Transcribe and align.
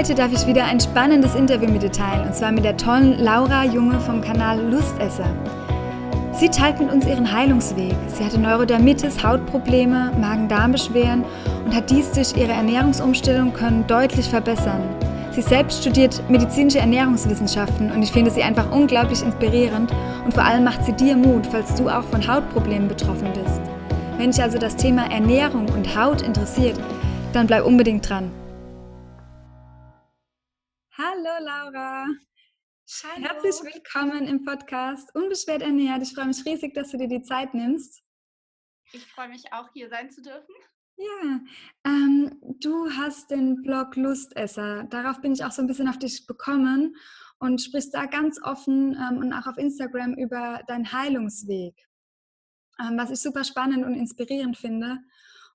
Heute 0.00 0.14
darf 0.14 0.32
ich 0.32 0.46
wieder 0.46 0.64
ein 0.64 0.80
spannendes 0.80 1.34
Interview 1.34 1.70
mit 1.70 1.82
dir 1.82 1.92
teilen, 1.92 2.26
und 2.26 2.34
zwar 2.34 2.52
mit 2.52 2.64
der 2.64 2.78
tollen 2.78 3.18
Laura 3.18 3.66
Junge 3.66 4.00
vom 4.00 4.22
Kanal 4.22 4.58
Lustesser. 4.58 5.28
Sie 6.32 6.48
teilt 6.48 6.80
mit 6.80 6.90
uns 6.90 7.04
ihren 7.04 7.30
Heilungsweg. 7.30 7.94
Sie 8.06 8.24
hatte 8.24 8.40
Neurodermitis, 8.40 9.22
Hautprobleme, 9.22 10.10
Magen-Darm-Beschwerden 10.18 11.22
und 11.66 11.74
hat 11.74 11.90
dies 11.90 12.10
durch 12.12 12.34
ihre 12.34 12.52
Ernährungsumstellung 12.52 13.52
können 13.52 13.86
deutlich 13.88 14.30
verbessern. 14.30 14.80
Sie 15.32 15.42
selbst 15.42 15.82
studiert 15.82 16.22
medizinische 16.30 16.78
Ernährungswissenschaften 16.78 17.92
und 17.92 18.02
ich 18.02 18.10
finde 18.10 18.30
sie 18.30 18.42
einfach 18.42 18.72
unglaublich 18.72 19.22
inspirierend 19.22 19.92
und 20.24 20.32
vor 20.32 20.44
allem 20.44 20.64
macht 20.64 20.82
sie 20.86 20.94
dir 20.94 21.14
Mut, 21.14 21.46
falls 21.46 21.74
du 21.74 21.90
auch 21.90 22.04
von 22.04 22.26
Hautproblemen 22.26 22.88
betroffen 22.88 23.28
bist. 23.34 23.60
Wenn 24.16 24.30
dich 24.30 24.42
also 24.42 24.56
das 24.56 24.76
Thema 24.76 25.12
Ernährung 25.12 25.66
und 25.68 25.94
Haut 25.94 26.22
interessiert, 26.22 26.80
dann 27.34 27.46
bleib 27.46 27.66
unbedingt 27.66 28.08
dran. 28.08 28.30
Hallo 31.02 31.42
Laura. 31.42 32.04
Hallo. 32.04 33.26
Herzlich 33.26 33.74
willkommen 33.74 34.26
im 34.26 34.44
Podcast 34.44 35.08
Unbeschwert 35.14 35.62
ernährt. 35.62 36.02
Ich 36.02 36.12
freue 36.12 36.26
mich 36.26 36.44
riesig, 36.44 36.74
dass 36.74 36.90
du 36.90 36.98
dir 36.98 37.08
die 37.08 37.22
Zeit 37.22 37.54
nimmst. 37.54 38.02
Ich 38.92 39.06
freue 39.06 39.30
mich 39.30 39.50
auch, 39.50 39.72
hier 39.72 39.88
sein 39.88 40.10
zu 40.10 40.20
dürfen. 40.20 40.54
Ja, 40.98 41.40
ähm, 41.86 42.38
du 42.60 42.90
hast 42.90 43.30
den 43.30 43.62
Blog 43.62 43.96
Lustesser. 43.96 44.84
Darauf 44.90 45.22
bin 45.22 45.32
ich 45.32 45.42
auch 45.42 45.52
so 45.52 45.62
ein 45.62 45.68
bisschen 45.68 45.88
auf 45.88 45.98
dich 45.98 46.26
bekommen 46.26 46.94
und 47.38 47.62
sprichst 47.62 47.94
da 47.94 48.04
ganz 48.04 48.38
offen 48.42 48.92
ähm, 48.92 49.20
und 49.20 49.32
auch 49.32 49.46
auf 49.46 49.56
Instagram 49.56 50.12
über 50.18 50.62
deinen 50.66 50.92
Heilungsweg, 50.92 51.76
ähm, 52.78 52.98
was 52.98 53.10
ich 53.10 53.20
super 53.20 53.44
spannend 53.44 53.86
und 53.86 53.94
inspirierend 53.94 54.58
finde. 54.58 54.98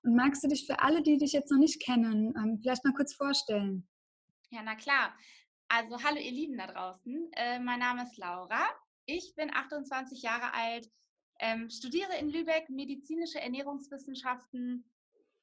Und 0.02 0.16
magst 0.16 0.42
du 0.42 0.48
dich 0.48 0.66
für 0.66 0.80
alle, 0.80 1.04
die 1.04 1.18
dich 1.18 1.30
jetzt 1.30 1.52
noch 1.52 1.58
nicht 1.58 1.80
kennen, 1.80 2.34
ähm, 2.36 2.58
vielleicht 2.60 2.84
mal 2.84 2.94
kurz 2.94 3.14
vorstellen? 3.14 3.86
Ja, 4.56 4.62
na 4.62 4.74
klar. 4.74 5.14
Also 5.68 6.02
hallo 6.02 6.18
ihr 6.18 6.32
Lieben 6.32 6.56
da 6.56 6.66
draußen. 6.66 7.30
Äh, 7.32 7.58
mein 7.58 7.78
Name 7.78 8.04
ist 8.04 8.16
Laura. 8.16 8.64
Ich 9.04 9.34
bin 9.34 9.52
28 9.52 10.22
Jahre 10.22 10.54
alt, 10.54 10.90
ähm, 11.40 11.68
studiere 11.68 12.16
in 12.16 12.30
Lübeck 12.30 12.70
medizinische 12.70 13.38
Ernährungswissenschaften 13.38 14.90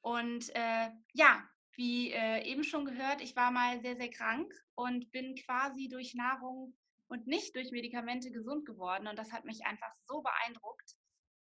und 0.00 0.52
äh, 0.56 0.90
ja, 1.12 1.48
wie 1.76 2.10
äh, 2.10 2.42
eben 2.42 2.64
schon 2.64 2.86
gehört, 2.86 3.20
ich 3.20 3.36
war 3.36 3.52
mal 3.52 3.80
sehr, 3.82 3.94
sehr 3.94 4.10
krank 4.10 4.52
und 4.74 5.12
bin 5.12 5.36
quasi 5.36 5.88
durch 5.88 6.14
Nahrung 6.14 6.76
und 7.06 7.28
nicht 7.28 7.54
durch 7.54 7.70
Medikamente 7.70 8.32
gesund 8.32 8.66
geworden. 8.66 9.06
Und 9.06 9.16
das 9.16 9.30
hat 9.30 9.44
mich 9.44 9.64
einfach 9.64 9.94
so 10.06 10.22
beeindruckt, 10.22 10.96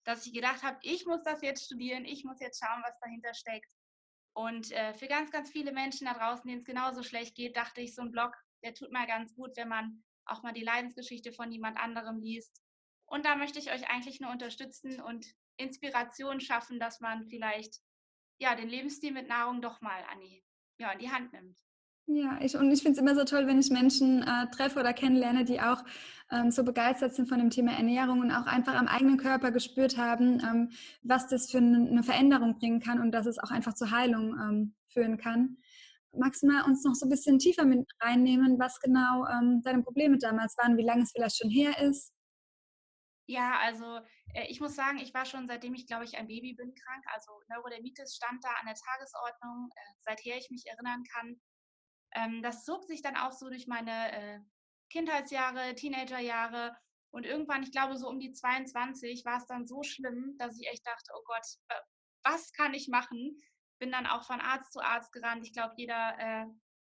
dass 0.04 0.28
ich 0.28 0.34
gedacht 0.34 0.62
habe, 0.62 0.78
ich 0.84 1.08
muss 1.08 1.24
das 1.24 1.42
jetzt 1.42 1.66
studieren, 1.66 2.06
ich 2.06 2.26
muss 2.26 2.40
jetzt 2.42 2.64
schauen, 2.64 2.84
was 2.86 3.00
dahinter 3.00 3.34
steckt. 3.34 3.74
Und 4.36 4.72
äh, 4.72 4.94
für 4.94 5.08
ganz, 5.08 5.32
ganz 5.32 5.50
viele 5.50 5.72
Menschen 5.72 6.08
da 6.08 6.14
draußen, 6.14 6.46
denen 6.46 6.60
es 6.60 6.66
genauso 6.66 7.04
schlecht 7.04 7.36
geht, 7.36 7.56
dachte 7.56 7.80
ich, 7.80 7.96
so 7.96 8.02
ein 8.02 8.12
Blog, 8.12 8.36
der 8.64 8.74
tut 8.74 8.92
mal 8.92 9.08
ganz 9.08 9.34
gut, 9.34 9.56
wenn 9.56 9.70
man 9.70 10.04
auch 10.26 10.44
mal 10.44 10.52
die 10.52 10.64
Leidensgeschichte 10.64 11.32
von 11.32 11.52
jemand 11.52 11.78
anderem 11.78 12.20
liest. 12.20 12.62
Und 13.06 13.26
da 13.26 13.38
möchte 13.38 13.60
ich 13.60 13.72
euch 13.72 13.90
eigentlich 13.90 14.20
nur 14.20 14.32
unterstützen 14.32 15.00
und 15.00 15.26
Inspiration 15.58 16.42
schaffen, 16.42 16.80
dass 16.80 17.00
man 17.00 17.26
vielleicht 17.28 17.80
ja 18.38 18.56
den 18.56 18.68
Lebensstil 18.68 19.14
mit 19.14 19.30
Nahrung 19.30 19.62
doch 19.62 19.80
mal 19.80 20.04
an 20.12 20.20
die, 20.20 20.44
ja, 20.80 20.92
in 20.92 21.00
die 21.00 21.12
Hand 21.12 21.32
nimmt. 21.32 21.58
Ja, 22.08 22.38
ich, 22.42 22.56
und 22.56 22.72
ich 22.72 22.84
finde 22.84 22.94
es 22.94 23.02
immer 23.02 23.16
so 23.16 23.24
toll, 23.24 23.48
wenn 23.48 23.60
ich 23.60 23.72
Menschen 23.72 24.22
äh, 24.22 24.48
treffe 24.52 24.80
oder 24.80 24.94
kennenlerne, 24.94 25.44
die 25.44 25.60
auch 25.60 25.84
ähm, 26.32 26.52
so 26.52 26.64
begeistert 26.64 27.16
sind 27.16 27.28
von 27.28 27.40
dem 27.40 27.50
Thema 27.50 27.72
Ernährung 27.74 28.20
und 28.20 28.32
auch 28.32 28.46
einfach 28.46 28.76
am 28.76 28.88
eigenen 28.88 29.18
Körper 29.18 29.52
gespürt 29.52 29.98
haben, 29.98 30.40
ähm, 30.40 30.72
was 31.02 31.28
das 31.28 31.50
für 31.50 31.58
eine 31.58 32.04
Veränderung 32.04 32.60
bringen 32.60 32.80
kann 32.80 33.00
und 33.02 33.12
dass 33.12 33.26
es 33.26 33.40
auch 33.40 33.50
einfach 33.50 33.74
zur 33.74 33.90
Heilung 33.90 34.38
ähm, 34.40 34.76
führen 34.88 35.18
kann. 35.18 35.58
Magst 36.12 36.44
du 36.44 36.48
mal 36.48 36.64
uns 36.66 36.84
noch 36.84 36.94
so 36.94 37.08
ein 37.08 37.10
bisschen 37.10 37.40
tiefer 37.40 37.66
mit 37.66 37.90
reinnehmen, 38.00 38.60
was 38.60 38.80
genau 38.80 39.26
ähm, 39.28 39.62
deine 39.64 39.82
Probleme 39.82 40.18
damals 40.20 40.56
waren, 40.58 40.78
wie 40.78 40.86
lange 40.86 41.04
es 41.04 41.12
vielleicht 41.12 41.38
schon 41.38 41.50
her 41.50 41.80
ist? 41.82 42.14
Ja, 43.28 43.58
also 43.62 44.00
äh, 44.36 44.46
ich 44.48 44.60
muss 44.62 44.76
sagen, 44.76 45.00
ich 45.00 45.14
war 45.16 45.26
schon 45.26 45.48
seitdem 45.48 45.74
ich, 45.74 45.88
glaube 45.88 46.06
ich, 46.06 46.18
ein 46.18 46.28
Baby 46.28 46.54
bin 46.54 46.74
krank. 46.76 47.04
Also 47.12 47.32
Neurodermitis 47.50 48.16
stand 48.16 48.44
da 48.44 48.50
an 48.60 48.68
der 48.68 48.76
Tagesordnung, 48.76 49.70
äh, 49.76 49.94
seither 50.02 50.38
ich 50.38 50.52
mich 50.52 50.66
erinnern 50.68 51.04
kann. 51.12 51.42
Ähm, 52.16 52.42
das 52.42 52.66
zog 52.66 52.86
sich 52.86 53.02
dann 53.04 53.16
auch 53.16 53.32
so 53.32 53.50
durch 53.50 53.68
meine 53.68 54.12
äh, 54.12 54.40
Kindheitsjahre, 54.90 55.76
Teenagerjahre. 55.76 56.76
Und 57.12 57.26
irgendwann, 57.26 57.64
ich 57.64 57.72
glaube, 57.72 57.96
so 57.96 58.10
um 58.10 58.20
die 58.20 58.34
22 58.34 59.24
war 59.24 59.38
es 59.38 59.46
dann 59.46 59.68
so 59.68 59.84
schlimm, 59.84 60.36
dass 60.38 60.60
ich 60.60 60.68
echt 60.68 60.86
dachte, 60.86 61.12
oh 61.16 61.24
Gott, 61.26 61.46
was 62.24 62.52
kann 62.54 62.74
ich 62.74 62.88
machen? 62.88 63.40
bin 63.80 63.92
dann 63.92 64.06
auch 64.08 64.24
von 64.24 64.42
Arzt 64.42 64.74
zu 64.74 64.82
Arzt 64.82 65.12
gerannt. 65.12 65.46
Ich 65.46 65.54
glaube, 65.54 65.74
jeder 65.78 66.18
äh, 66.20 66.46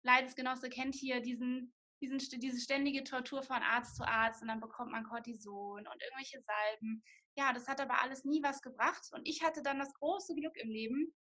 Leidensgenosse 0.03 0.69
kennt 0.69 0.95
hier 0.95 1.21
diesen, 1.21 1.75
diesen, 2.01 2.19
diese 2.41 2.61
ständige 2.61 3.05
Tortur 3.05 3.43
von 3.43 3.63
Arzt 3.63 3.97
zu 3.97 4.07
Arzt 4.07 4.43
und 4.43 4.49
dann 4.49 4.61
bekommt 4.61 4.93
man 4.93 5.05
Cortison 5.05 5.87
und 5.87 6.03
irgendwelche 6.03 6.41
Salben. 6.41 7.03
Ja, 7.37 7.53
das 7.53 7.69
hat 7.69 7.81
aber 7.81 8.03
alles 8.03 8.25
nie 8.25 8.43
was 8.43 8.63
gebracht. 8.63 9.09
Und 9.13 9.27
ich 9.27 9.43
hatte 9.43 9.63
dann 9.63 9.79
das 9.79 9.93
große 9.95 10.35
Glück 10.35 10.57
im 10.57 10.71
Leben, 10.71 11.15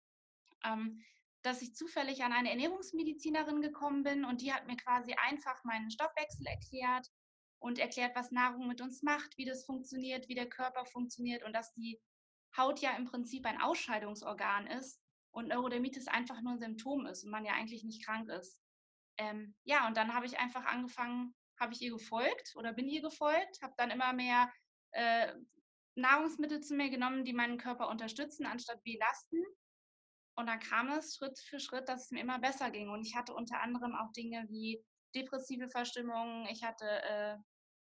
ähm, 0.65 1.03
dass 1.47 1.63
ich 1.63 1.75
zufällig 1.75 2.25
an 2.25 2.33
eine 2.33 2.51
Ernährungsmedizinerin 2.51 3.63
gekommen 3.63 4.03
bin 4.03 4.25
und 4.25 4.41
die 4.41 4.53
hat 4.53 4.67
mir 4.67 4.77
quasi 4.77 5.15
einfach 5.15 5.63
meinen 5.63 5.93
Stoffwechsel 5.93 6.45
erklärt 6.45 7.07
und 7.61 7.79
erklärt, 7.79 8.17
was 8.17 8.33
Nahrung 8.33 8.67
mit 8.67 8.81
uns 8.81 9.03
macht, 9.03 9.39
wie 9.39 9.45
das 9.45 9.65
funktioniert, 9.65 10.29
wie 10.29 10.35
der 10.35 10.49
Körper 10.49 10.85
funktioniert 10.87 11.45
und 11.45 11.53
dass 11.53 11.73
die 11.75 12.01
Haut 12.57 12.81
ja 12.81 12.97
im 12.97 13.05
Prinzip 13.05 13.47
ein 13.47 13.61
Ausscheidungsorgan 13.61 14.67
ist 14.67 15.01
und 15.31 15.49
Neurodermitis 15.49 16.09
einfach 16.09 16.41
nur 16.43 16.55
ein 16.55 16.59
Symptom 16.59 17.07
ist 17.07 17.25
und 17.25 17.31
man 17.31 17.45
ja 17.45 17.53
eigentlich 17.53 17.85
nicht 17.85 18.05
krank 18.05 18.29
ist. 18.29 18.61
Ähm, 19.17 19.55
ja, 19.63 19.87
und 19.87 19.97
dann 19.97 20.15
habe 20.15 20.27
ich 20.27 20.39
einfach 20.39 20.65
angefangen, 20.65 21.33
habe 21.61 21.73
ich 21.73 21.81
ihr 21.81 21.93
gefolgt 21.93 22.55
oder 22.57 22.73
bin 22.73 22.89
ihr 22.89 23.03
gefolgt, 23.03 23.63
habe 23.63 23.75
dann 23.77 23.93
immer 23.93 24.13
mehr 24.13 24.53
äh, 24.91 25.33
Nahrungsmittel 25.95 26.61
zu 26.61 26.75
mir 26.75 26.91
genommen, 26.91 27.25
die 27.25 27.33
meinen 27.33 27.57
Körper 27.57 27.89
unterstützen, 27.89 28.47
anstatt 28.47 28.83
belasten. 28.83 29.45
Und 30.37 30.47
dann 30.47 30.61
kam 30.61 30.91
es 30.91 31.17
Schritt 31.17 31.39
für 31.39 31.59
Schritt, 31.59 31.89
dass 31.89 32.05
es 32.05 32.11
mir 32.11 32.21
immer 32.21 32.39
besser 32.39 32.71
ging. 32.71 32.91
Und 32.91 33.07
ich 33.07 33.17
hatte 33.17 33.35
unter 33.35 33.61
anderem 33.61 33.95
auch 33.95 34.13
Dinge 34.13 34.45
wie 34.49 34.85
depressive 35.15 35.69
Verstimmungen, 35.71 36.47
ich 36.47 36.63
hatte 36.63 36.85
äh, 36.85 37.37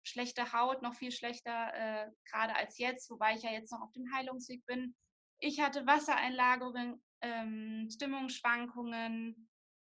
schlechte 0.03 0.53
Haut, 0.53 0.83
noch 0.83 0.95
viel 0.95 1.13
schlechter 1.13 1.73
äh, 1.75 2.11
gerade 2.29 2.57
als 2.57 2.79
jetzt, 2.79 3.11
wobei 3.11 3.35
ich 3.35 3.43
ja 3.43 3.51
jetzt 3.51 3.71
noch 3.73 3.83
auf 3.83 3.93
dem 3.93 4.13
Heilungsweg 4.13 4.65
bin. 4.67 4.97
Ich 5.39 5.61
hatte 5.61 5.87
Wassereinlagerungen, 5.87 7.03
ähm, 7.21 7.89
Stimmungsschwankungen, 7.91 9.49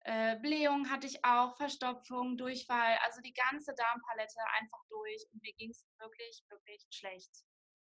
äh, 0.06 0.40
Blähung 0.40 0.90
hatte 0.90 1.08
ich 1.08 1.26
auch, 1.26 1.58
Verstopfung, 1.58 2.38
Durchfall, 2.38 2.98
also 3.04 3.22
die 3.22 3.34
ganze 3.34 3.74
Darmpalette 3.76 4.40
einfach 4.60 4.80
durch 4.90 5.26
und 5.34 5.42
mir 5.42 5.54
ging 5.54 5.72
es 5.72 5.86
wirklich, 6.00 6.44
wirklich 6.50 6.86
schlecht. 6.92 7.32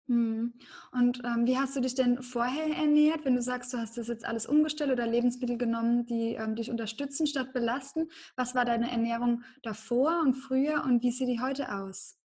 Hm. 0.07 0.53
Und 0.91 1.21
ähm, 1.23 1.45
wie 1.45 1.57
hast 1.57 1.75
du 1.75 1.79
dich 1.79 1.95
denn 1.95 2.21
vorher 2.21 2.75
ernährt, 2.75 3.23
wenn 3.23 3.35
du 3.35 3.41
sagst, 3.41 3.73
du 3.73 3.77
hast 3.77 3.97
das 3.97 4.07
jetzt 4.07 4.25
alles 4.25 4.45
umgestellt 4.45 4.91
oder 4.91 5.07
Lebensmittel 5.07 5.57
genommen, 5.57 6.05
die 6.05 6.35
ähm, 6.35 6.55
dich 6.55 6.69
unterstützen 6.69 7.27
statt 7.27 7.53
belasten? 7.53 8.09
Was 8.35 8.55
war 8.55 8.65
deine 8.65 8.91
Ernährung 8.91 9.43
davor 9.63 10.21
und 10.21 10.33
früher 10.33 10.83
und 10.83 11.03
wie 11.03 11.11
sieht 11.11 11.29
die 11.29 11.39
heute 11.39 11.73
aus? 11.73 12.17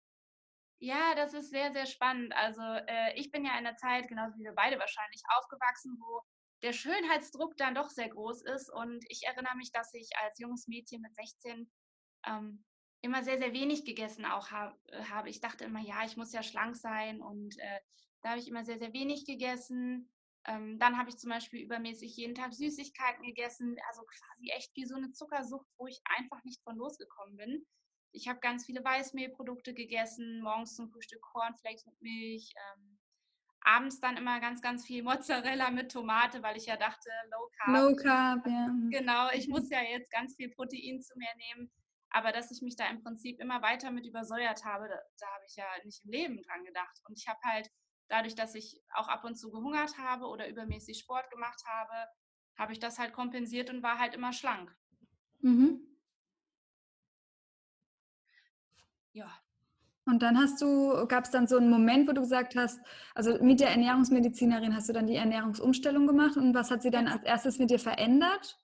Ja, 0.81 1.15
das 1.15 1.35
ist 1.35 1.51
sehr, 1.51 1.73
sehr 1.73 1.87
spannend. 1.87 2.35
Also 2.37 2.63
äh, 2.63 3.19
ich 3.19 3.31
bin 3.31 3.45
ja 3.45 3.57
in 3.59 3.65
der 3.65 3.77
Zeit, 3.77 4.07
genauso 4.09 4.37
wie 4.39 4.45
wir 4.45 4.55
beide 4.55 4.79
wahrscheinlich, 4.79 5.23
aufgewachsen, 5.39 5.97
wo 5.99 6.21
der 6.63 6.73
Schönheitsdruck 6.73 7.57
dann 7.57 7.75
doch 7.75 7.91
sehr 7.91 8.09
groß 8.09 8.43
ist. 8.43 8.71
Und 8.71 9.05
ich 9.09 9.23
erinnere 9.27 9.57
mich, 9.57 9.73
dass 9.73 9.93
ich 9.95 10.11
als 10.23 10.39
junges 10.39 10.67
Mädchen 10.69 11.01
mit 11.01 11.15
16 11.15 11.71
ähm, 12.27 12.65
immer 13.05 13.23
sehr, 13.23 13.39
sehr 13.39 13.53
wenig 13.53 13.85
gegessen 13.85 14.25
auch 14.25 14.51
hab, 14.51 14.79
äh, 14.89 15.05
habe. 15.05 15.29
Ich 15.29 15.41
dachte 15.41 15.65
immer, 15.65 15.81
ja, 15.81 16.05
ich 16.05 16.17
muss 16.17 16.33
ja 16.33 16.43
schlank 16.43 16.75
sein 16.75 17.21
und 17.21 17.59
äh, 17.59 17.81
da 18.23 18.31
habe 18.31 18.41
ich 18.41 18.49
immer 18.49 18.65
sehr, 18.65 18.79
sehr 18.79 18.95
wenig 18.95 19.27
gegessen. 19.27 20.11
Ähm, 20.47 20.79
dann 20.79 20.99
habe 20.99 21.11
ich 21.11 21.19
zum 21.19 21.31
Beispiel 21.31 21.61
übermäßig 21.61 22.17
jeden 22.17 22.35
Tag 22.35 22.55
Süßigkeiten 22.55 23.23
gegessen, 23.23 23.77
also 23.89 24.03
quasi 24.03 24.51
echt 24.51 24.75
wie 24.75 24.87
so 24.87 24.97
eine 24.97 25.13
Zuckersucht, 25.13 25.67
wo 25.77 25.87
ich 25.87 26.01
einfach 26.17 26.43
nicht 26.45 26.63
von 26.63 26.77
losgekommen 26.77 27.37
bin. 27.37 27.67
Ich 28.13 28.29
habe 28.29 28.41
ganz 28.41 28.65
viele 28.65 28.83
Weißmehlprodukte 28.83 29.75
gegessen, 29.75 30.41
morgens 30.43 30.75
zum 30.75 30.89
Frühstück 30.89 31.21
Cornflakes 31.21 31.85
mit 31.87 32.01
Milch, 32.01 32.53
ähm, 32.57 32.99
abends 33.61 34.01
dann 34.01 34.17
immer 34.17 34.41
ganz, 34.41 34.63
ganz 34.63 34.87
viel 34.87 35.03
Mozzarella 35.03 35.71
mit 35.71 35.91
Tomate, 35.91 36.43
weil 36.43 36.57
ich 36.57 36.67
ja 36.67 36.77
dachte, 36.77 37.11
Low 37.31 37.51
Carb. 37.59 37.77
Low 37.77 37.97
Carb, 37.97 38.47
ja. 38.47 38.71
Genau, 38.91 39.31
ich 39.33 39.49
muss 39.49 39.69
ja 39.71 39.83
jetzt 39.83 40.11
ganz 40.11 40.37
viel 40.37 40.51
Protein 40.51 41.01
zu 41.01 41.19
mir 41.19 41.35
nehmen. 41.37 41.71
Aber 42.15 42.31
dass 42.31 42.53
ich 42.53 42.63
mich 42.63 42.77
da 42.77 42.89
im 42.89 43.03
Prinzip 43.03 43.41
immer 43.41 43.61
weiter 43.61 43.91
mit 43.91 44.07
übersäuert 44.07 44.65
habe, 44.65 44.87
da, 44.89 44.95
da 45.19 45.27
habe 45.35 45.45
ich 45.49 45.57
ja 45.57 45.65
nicht 45.85 46.05
im 46.05 46.13
Leben 46.13 46.43
dran 46.43 46.65
gedacht. 46.65 47.01
Und 47.09 47.19
ich 47.19 47.27
habe 47.27 47.41
halt 47.43 47.69
dadurch, 48.09 48.37
dass 48.37 48.55
ich 48.55 48.81
auch 48.95 49.09
ab 49.09 49.25
und 49.25 49.35
zu 49.35 49.51
gehungert 49.51 49.99
habe 49.99 50.27
oder 50.27 50.49
übermäßig 50.49 50.97
Sport 50.97 51.29
gemacht 51.31 51.61
habe, 51.67 52.09
habe 52.57 52.73
ich 52.73 52.79
das 52.79 53.01
halt 53.01 53.13
kompensiert 53.13 53.69
und 53.69 53.83
war 53.83 53.99
halt 53.99 54.15
immer 54.15 54.33
schlank. 54.33 54.73
Mhm. 55.41 55.81
Ja. 59.13 59.29
Und 60.05 60.23
dann 60.23 60.39
hast 60.39 60.63
du, 60.63 61.09
gab 61.09 61.25
es 61.25 61.33
dann 61.33 61.49
so 61.49 61.57
einen 61.57 61.69
Moment, 61.69 62.07
wo 62.09 62.13
du 62.13 62.21
gesagt 62.21 62.55
hast, 62.55 62.81
also 63.17 63.43
mit 63.43 63.59
der 63.59 63.71
Ernährungsmedizinerin 63.71 64.77
hast 64.77 64.89
du 64.89 64.93
dann 64.93 65.09
die 65.09 65.17
Ernährungsumstellung 65.17 66.07
gemacht 66.07 66.37
und 66.37 66.55
was 66.55 66.71
hat 66.71 66.83
sie 66.83 66.91
dann 66.91 67.09
als 67.09 67.25
erstes 67.25 67.59
mit 67.59 67.71
dir 67.71 67.81
verändert? 67.81 68.61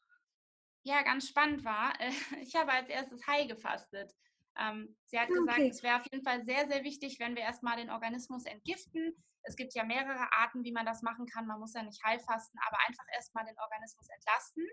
Ja, 0.82 1.03
ganz 1.03 1.29
spannend 1.29 1.65
war, 1.65 1.93
ich 2.43 2.55
habe 2.55 2.73
als 2.73 2.88
erstes 2.88 3.27
High 3.27 3.49
gefastet. 3.49 4.12
Ähm, 4.59 4.97
sie 5.06 5.19
hat 5.19 5.29
ah, 5.29 5.32
okay. 5.32 5.41
gesagt, 5.41 5.75
es 5.75 5.82
wäre 5.82 5.97
auf 6.00 6.06
jeden 6.11 6.25
Fall 6.25 6.44
sehr, 6.44 6.69
sehr 6.69 6.85
wichtig, 6.85 7.19
wenn 7.19 7.37
wir 7.37 7.43
erstmal 7.43 7.77
den 7.77 7.91
Organismus 7.91 8.44
entgiften. 8.44 9.15
Es 9.43 9.56
gibt 9.56 9.75
ja 9.75 9.85
mehrere 9.85 10.32
Arten, 10.32 10.65
wie 10.65 10.73
man 10.73 10.85
das 10.85 11.03
machen 11.03 11.27
kann. 11.27 11.47
Man 11.47 11.61
muss 11.61 11.75
ja 11.75 11.82
nicht 11.82 12.03
heilfasten, 12.05 12.61
aber 12.67 12.79
einfach 12.87 13.05
erstmal 13.15 13.44
den 13.44 13.59
Organismus 13.59 14.09
entlasten. 14.09 14.67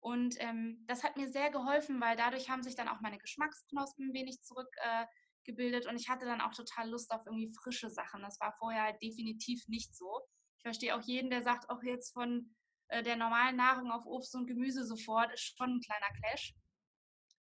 Und 0.00 0.34
ähm, 0.40 0.84
das 0.86 1.02
hat 1.02 1.16
mir 1.16 1.28
sehr 1.28 1.50
geholfen, 1.50 2.00
weil 2.00 2.16
dadurch 2.16 2.50
haben 2.50 2.62
sich 2.62 2.76
dann 2.76 2.88
auch 2.88 3.00
meine 3.00 3.18
Geschmacksknospen 3.18 4.10
ein 4.10 4.12
wenig 4.12 4.42
zurückgebildet 4.42 5.86
äh, 5.86 5.88
und 5.88 5.96
ich 5.96 6.10
hatte 6.10 6.26
dann 6.26 6.42
auch 6.42 6.52
total 6.52 6.90
Lust 6.90 7.10
auf 7.10 7.22
irgendwie 7.24 7.50
frische 7.54 7.88
Sachen. 7.88 8.20
Das 8.20 8.38
war 8.38 8.54
vorher 8.58 8.92
definitiv 9.02 9.66
nicht 9.66 9.96
so. 9.96 10.20
Ich 10.58 10.62
verstehe 10.62 10.94
auch 10.94 11.00
jeden, 11.00 11.30
der 11.30 11.42
sagt, 11.42 11.70
auch 11.70 11.82
jetzt 11.82 12.12
von 12.12 12.54
der 12.90 13.16
normalen 13.16 13.56
Nahrung 13.56 13.90
auf 13.90 14.06
Obst 14.06 14.34
und 14.34 14.46
Gemüse 14.46 14.84
sofort, 14.84 15.32
ist 15.32 15.56
schon 15.56 15.76
ein 15.76 15.80
kleiner 15.80 16.12
Clash. 16.20 16.54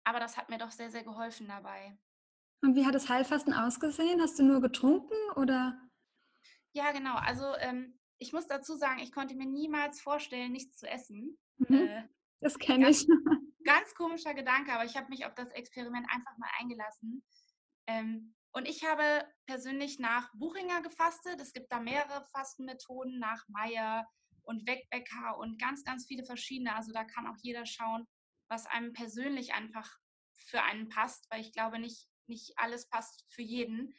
Aber 0.04 0.20
das 0.20 0.36
hat 0.36 0.48
mir 0.48 0.58
doch 0.58 0.70
sehr, 0.70 0.90
sehr 0.90 1.04
geholfen 1.04 1.48
dabei. 1.48 1.96
Und 2.62 2.76
wie 2.76 2.86
hat 2.86 2.94
das 2.94 3.08
Heilfasten 3.08 3.52
ausgesehen? 3.52 4.20
Hast 4.20 4.38
du 4.38 4.44
nur 4.44 4.60
getrunken 4.60 5.14
oder? 5.36 5.78
Ja, 6.72 6.92
genau. 6.92 7.14
Also 7.16 7.56
ähm, 7.58 7.98
ich 8.18 8.32
muss 8.32 8.46
dazu 8.46 8.76
sagen, 8.76 9.00
ich 9.00 9.12
konnte 9.12 9.34
mir 9.34 9.46
niemals 9.46 10.00
vorstellen, 10.00 10.52
nichts 10.52 10.78
zu 10.78 10.88
essen. 10.88 11.38
Mhm. 11.58 11.74
Äh, 11.74 12.08
das 12.40 12.58
kenne 12.58 12.88
ich. 12.88 13.06
Ganz 13.64 13.94
komischer 13.94 14.34
Gedanke, 14.34 14.72
aber 14.72 14.84
ich 14.84 14.96
habe 14.96 15.08
mich 15.08 15.26
auf 15.26 15.34
das 15.34 15.48
Experiment 15.50 16.06
einfach 16.10 16.36
mal 16.38 16.50
eingelassen. 16.58 17.24
Ähm, 17.86 18.34
und 18.52 18.68
ich 18.68 18.84
habe 18.84 19.24
persönlich 19.46 19.98
nach 19.98 20.30
Buchinger 20.34 20.82
gefastet. 20.82 21.40
Es 21.40 21.52
gibt 21.52 21.72
da 21.72 21.80
mehrere 21.80 22.24
Fastenmethoden, 22.32 23.18
nach 23.18 23.48
Meyer 23.48 24.06
und 24.44 24.66
Wegbecker 24.66 25.38
und 25.38 25.60
ganz, 25.60 25.84
ganz 25.84 26.06
viele 26.06 26.24
verschiedene. 26.24 26.74
Also 26.74 26.92
da 26.92 27.04
kann 27.04 27.26
auch 27.26 27.36
jeder 27.42 27.66
schauen, 27.66 28.06
was 28.48 28.66
einem 28.66 28.92
persönlich 28.92 29.54
einfach 29.54 29.98
für 30.32 30.62
einen 30.62 30.88
passt, 30.88 31.26
weil 31.30 31.40
ich 31.40 31.52
glaube, 31.52 31.78
nicht, 31.78 32.08
nicht 32.26 32.52
alles 32.56 32.88
passt 32.88 33.24
für 33.28 33.42
jeden. 33.42 33.94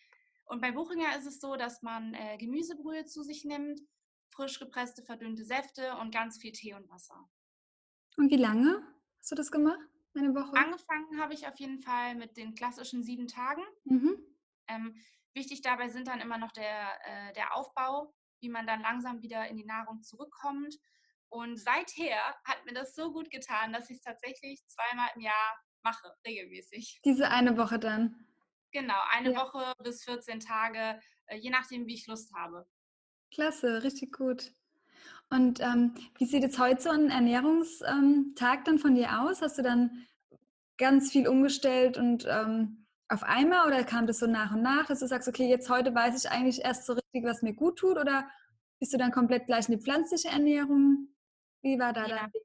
Und 0.46 0.62
bei 0.62 0.72
Buchinger 0.72 1.18
ist 1.18 1.26
es 1.26 1.40
so, 1.40 1.56
dass 1.56 1.82
man 1.82 2.14
äh, 2.14 2.38
Gemüsebrühe 2.38 3.06
zu 3.06 3.24
sich 3.24 3.46
nimmt, 3.46 3.80
frisch 4.30 4.60
gepresste, 4.60 5.04
verdünnte 5.04 5.46
Säfte 5.46 5.96
und 5.98 6.14
ganz 6.14 6.40
viel 6.40 6.52
Tee 6.52 6.74
und 6.74 6.90
Wasser. 6.90 7.30
Und 8.18 8.30
wie 8.30 8.38
lange 8.38 8.84
hast 9.20 9.32
du 9.32 9.36
das 9.36 9.52
gemacht? 9.52 9.80
Eine 10.16 10.36
Woche? 10.36 10.56
Angefangen 10.56 11.20
habe 11.20 11.34
ich 11.34 11.48
auf 11.48 11.58
jeden 11.58 11.82
Fall 11.82 12.16
mit 12.16 12.38
den 12.38 12.54
klassischen 12.54 13.04
sieben 13.04 13.28
Tagen. 13.28 13.64
Mhm. 13.86 14.18
Ähm, 14.68 14.96
wichtig 15.34 15.62
dabei 15.62 15.90
sind 15.90 16.08
dann 16.08 16.22
immer 16.22 16.38
noch 16.38 16.52
der, 16.52 17.00
äh, 17.06 17.34
der 17.34 17.56
Aufbau, 17.56 18.14
wie 18.44 18.50
man 18.50 18.68
dann 18.68 18.82
langsam 18.82 19.22
wieder 19.22 19.48
in 19.48 19.58
die 19.58 19.66
Nahrung 19.66 20.04
zurückkommt. 20.04 20.78
Und 21.30 21.58
seither 21.58 22.20
hat 22.46 22.64
mir 22.66 22.74
das 22.74 22.94
so 22.94 23.12
gut 23.12 23.32
getan, 23.32 23.74
dass 23.74 23.90
ich 23.90 23.98
es 23.98 24.04
tatsächlich 24.04 24.64
zweimal 24.68 25.10
im 25.16 25.22
Jahr 25.22 25.58
mache, 25.82 26.14
regelmäßig. 26.26 27.02
Diese 27.04 27.30
eine 27.30 27.58
Woche 27.58 27.80
dann? 27.80 28.28
Genau, 28.72 29.00
eine 29.10 29.34
ja. 29.34 29.40
Woche 29.40 29.74
bis 29.84 30.04
14 30.04 30.40
Tage, 30.40 31.00
äh, 31.28 31.38
je 31.38 31.50
nachdem, 31.50 31.88
wie 31.88 31.96
ich 31.96 32.08
Lust 32.08 32.34
habe. 32.36 32.68
Klasse, 33.34 33.84
richtig 33.84 34.12
gut. 34.12 34.52
Und 35.30 35.60
ähm, 35.60 35.96
wie 36.18 36.26
sieht 36.26 36.44
jetzt 36.44 36.60
heute 36.60 36.82
so 36.82 36.90
ein 36.90 37.10
Ernährungstag 37.10 38.66
dann 38.66 38.78
von 38.78 38.94
dir 38.94 39.22
aus? 39.22 39.42
Hast 39.42 39.58
du 39.58 39.64
dann 39.64 40.06
ganz 40.78 41.12
viel 41.12 41.28
umgestellt 41.28 41.98
und 41.98 42.26
ähm, 42.30 42.83
auf 43.14 43.24
einmal 43.24 43.68
oder 43.68 43.84
kam 43.84 44.08
das 44.08 44.20
so 44.20 44.28
nach 44.28 44.52
und 44.52 44.62
nach, 44.62 44.88
dass 44.88 45.00
du 45.00 45.08
sagst, 45.08 45.28
okay, 45.28 45.48
jetzt 45.48 45.70
heute 45.70 45.94
weiß 45.94 46.24
ich 46.24 46.32
eigentlich 46.32 46.62
erst 46.64 46.86
so 46.86 46.94
richtig, 46.94 47.24
was 47.24 47.42
mir 47.42 47.54
gut 47.54 47.78
tut 47.78 47.98
oder 47.98 48.30
bist 48.80 48.94
du 48.94 48.98
dann 48.98 49.12
komplett 49.12 49.46
gleich 49.46 49.70
in 49.70 49.78
die 49.78 49.84
pflanzliche 49.84 50.30
Ernährung? 50.30 51.16
Wie 51.62 51.80
war 51.80 51.94
da 51.94 52.08
ja. 52.08 52.16
dein 52.18 52.34
Weg? 52.34 52.44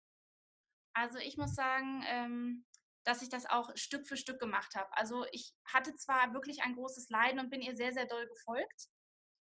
Also 0.94 1.18
ich 1.18 1.36
muss 1.36 1.54
sagen, 1.54 2.04
ähm, 2.06 2.66
dass 3.04 3.22
ich 3.22 3.30
das 3.30 3.46
auch 3.46 3.70
Stück 3.76 4.06
für 4.06 4.16
Stück 4.16 4.38
gemacht 4.38 4.74
habe. 4.74 4.88
Also 4.92 5.24
ich 5.32 5.54
hatte 5.64 5.94
zwar 5.96 6.34
wirklich 6.34 6.62
ein 6.62 6.74
großes 6.74 7.08
Leiden 7.08 7.40
und 7.40 7.50
bin 7.50 7.62
ihr 7.62 7.74
sehr, 7.74 7.92
sehr 7.92 8.06
doll 8.06 8.26
gefolgt, 8.28 8.88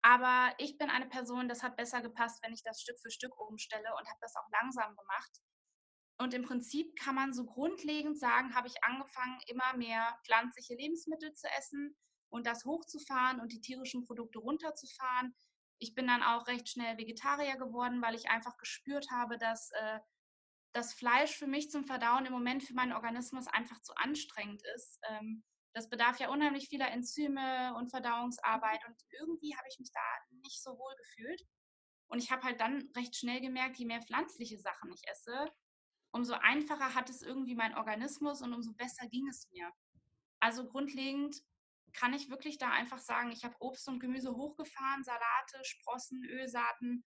aber 0.02 0.54
ich 0.58 0.78
bin 0.78 0.90
eine 0.90 1.08
Person, 1.08 1.48
das 1.48 1.62
hat 1.62 1.78
besser 1.78 2.02
gepasst, 2.02 2.40
wenn 2.44 2.54
ich 2.54 2.64
das 2.64 2.82
Stück 2.82 3.00
für 3.00 3.12
Stück 3.12 3.40
umstelle 3.40 3.94
und 4.00 4.08
habe 4.10 4.20
das 4.22 4.36
auch 4.36 4.50
langsam 4.52 4.96
gemacht. 4.96 5.32
Und 6.22 6.36
im 6.36 6.44
Prinzip 6.44 6.96
kann 7.00 7.16
man 7.16 7.34
so 7.34 7.46
grundlegend 7.46 8.20
sagen, 8.20 8.54
habe 8.54 8.68
ich 8.68 8.84
angefangen, 8.84 9.40
immer 9.48 9.76
mehr 9.76 10.20
pflanzliche 10.24 10.76
Lebensmittel 10.76 11.34
zu 11.34 11.48
essen 11.58 11.98
und 12.30 12.46
das 12.46 12.64
hochzufahren 12.64 13.40
und 13.40 13.52
die 13.52 13.62
tierischen 13.62 14.06
Produkte 14.06 14.38
runterzufahren. 14.38 15.36
Ich 15.80 15.96
bin 15.96 16.06
dann 16.06 16.22
auch 16.22 16.46
recht 16.46 16.70
schnell 16.70 16.98
Vegetarier 17.00 17.58
geworden, 17.58 18.04
weil 18.04 18.14
ich 18.14 18.30
einfach 18.30 18.56
gespürt 18.58 19.10
habe, 19.10 19.40
dass 19.40 19.72
äh, 19.72 20.00
das 20.74 20.94
Fleisch 20.94 21.36
für 21.36 21.48
mich 21.48 21.72
zum 21.72 21.86
Verdauen 21.86 22.28
im 22.28 22.34
Moment 22.34 22.62
für 22.64 22.76
meinen 22.76 22.94
Organismus 22.94 23.48
einfach 23.48 23.82
zu 23.82 23.96
anstrengend 23.96 24.62
ist. 24.76 25.00
Ähm, 25.10 25.44
das 25.74 25.90
bedarf 25.90 26.20
ja 26.20 26.30
unheimlich 26.30 26.70
vieler 26.70 26.92
Enzyme 26.92 27.74
und 27.78 27.90
Verdauungsarbeit 27.90 28.86
und 28.88 28.96
irgendwie 29.10 29.56
habe 29.56 29.68
ich 29.70 29.80
mich 29.80 29.92
da 29.92 30.02
nicht 30.44 30.62
so 30.62 30.78
wohl 30.78 30.96
gefühlt. 30.98 31.42
Und 32.10 32.20
ich 32.20 32.30
habe 32.30 32.44
halt 32.44 32.60
dann 32.60 32.92
recht 32.96 33.16
schnell 33.16 33.42
gemerkt, 33.42 33.78
je 33.78 33.86
mehr 33.86 34.02
pflanzliche 34.02 34.60
Sachen 34.60 34.92
ich 34.92 35.02
esse, 35.10 35.52
umso 36.12 36.34
einfacher 36.34 36.94
hat 36.94 37.10
es 37.10 37.22
irgendwie 37.22 37.56
mein 37.56 37.76
Organismus 37.76 38.42
und 38.42 38.54
umso 38.54 38.74
besser 38.74 39.08
ging 39.08 39.28
es 39.28 39.50
mir. 39.52 39.72
Also 40.40 40.68
grundlegend 40.68 41.42
kann 41.94 42.14
ich 42.14 42.30
wirklich 42.30 42.58
da 42.58 42.70
einfach 42.72 43.00
sagen, 43.00 43.32
ich 43.32 43.44
habe 43.44 43.56
Obst 43.60 43.88
und 43.88 44.00
Gemüse 44.00 44.36
hochgefahren, 44.36 45.04
Salate, 45.04 45.64
Sprossen, 45.64 46.24
Ölsaaten 46.26 47.04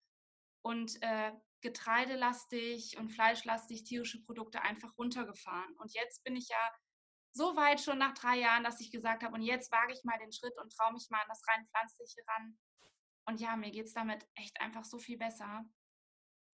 und 0.61 1.01
äh, 1.01 1.33
getreidelastig 1.61 2.97
und 2.97 3.09
fleischlastig 3.09 3.83
tierische 3.83 4.21
Produkte 4.23 4.61
einfach 4.61 4.95
runtergefahren. 4.97 5.75
Und 5.77 5.93
jetzt 5.93 6.23
bin 6.23 6.35
ich 6.35 6.47
ja 6.49 6.71
so 7.33 7.55
weit 7.55 7.81
schon 7.81 7.97
nach 7.97 8.13
drei 8.13 8.37
Jahren, 8.37 8.63
dass 8.63 8.79
ich 8.79 8.91
gesagt 8.91 9.23
habe, 9.23 9.33
und 9.33 9.41
jetzt 9.41 9.71
wage 9.71 9.93
ich 9.93 10.03
mal 10.03 10.17
den 10.19 10.31
Schritt 10.31 10.57
und 10.61 10.71
traue 10.71 10.93
mich 10.93 11.07
mal 11.09 11.21
an 11.21 11.27
das 11.27 11.43
rein 11.47 11.67
pflanzliche 11.67 12.21
ran. 12.27 12.57
Und 13.27 13.41
ja, 13.41 13.55
mir 13.55 13.71
geht 13.71 13.87
es 13.87 13.93
damit 13.93 14.25
echt 14.35 14.59
einfach 14.61 14.85
so 14.85 14.99
viel 14.99 15.17
besser. 15.17 15.65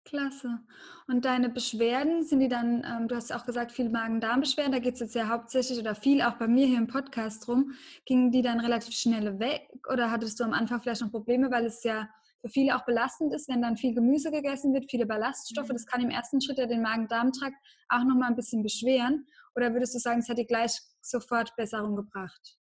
Klasse. 0.06 0.60
Und 1.08 1.26
deine 1.26 1.50
Beschwerden, 1.50 2.24
sind 2.24 2.40
die 2.40 2.48
dann, 2.48 2.84
ähm, 2.86 3.08
du 3.08 3.16
hast 3.16 3.34
auch 3.34 3.46
gesagt, 3.46 3.72
viel 3.72 3.90
Magen-Darm-Beschwerden, 3.90 4.72
da 4.72 4.80
geht 4.80 4.94
es 4.94 5.00
jetzt 5.02 5.16
ja 5.16 5.28
hauptsächlich 5.28 5.78
oder 5.80 5.96
viel 5.96 6.22
auch 6.22 6.36
bei 6.36 6.48
mir 6.48 6.68
hier 6.68 6.78
im 6.78 6.88
Podcast 6.88 7.46
drum. 7.46 7.74
Gingen 8.06 8.32
die 8.32 8.42
dann 8.42 8.60
relativ 8.60 8.96
schnell 8.96 9.40
weg 9.40 9.68
oder 9.92 10.12
hattest 10.12 10.40
du 10.40 10.44
am 10.44 10.54
Anfang 10.54 10.82
vielleicht 10.82 11.02
noch 11.02 11.12
Probleme, 11.12 11.52
weil 11.52 11.66
es 11.66 11.84
ja 11.84 12.08
für 12.42 12.50
viele 12.50 12.76
auch 12.76 12.86
belastend 12.86 13.34
ist, 13.34 13.50
wenn 13.50 13.62
dann 13.62 13.76
viel 13.76 13.94
Gemüse 13.94 14.32
gegessen 14.32 14.74
wird, 14.74 14.90
viele 14.90 15.06
Ballaststoffe. 15.06 15.70
Mhm. 15.70 15.74
Das 15.74 15.86
kann 15.86 16.02
im 16.02 16.12
ersten 16.12 16.40
Schritt 16.40 16.60
ja 16.60 16.68
den 16.68 16.84
Magen-Darm-Trakt 16.84 17.58
auch 17.90 18.04
nochmal 18.04 18.30
ein 18.30 18.36
bisschen 18.36 18.62
beschweren. 18.62 19.26
Oder 19.56 19.74
würdest 19.74 19.96
du 19.96 20.00
sagen, 20.00 20.20
es 20.20 20.30
hat 20.30 20.38
dir 20.38 20.46
gleich 20.46 20.80
sofort 21.02 21.56
Besserung 21.56 21.96
gebracht? 21.96 22.58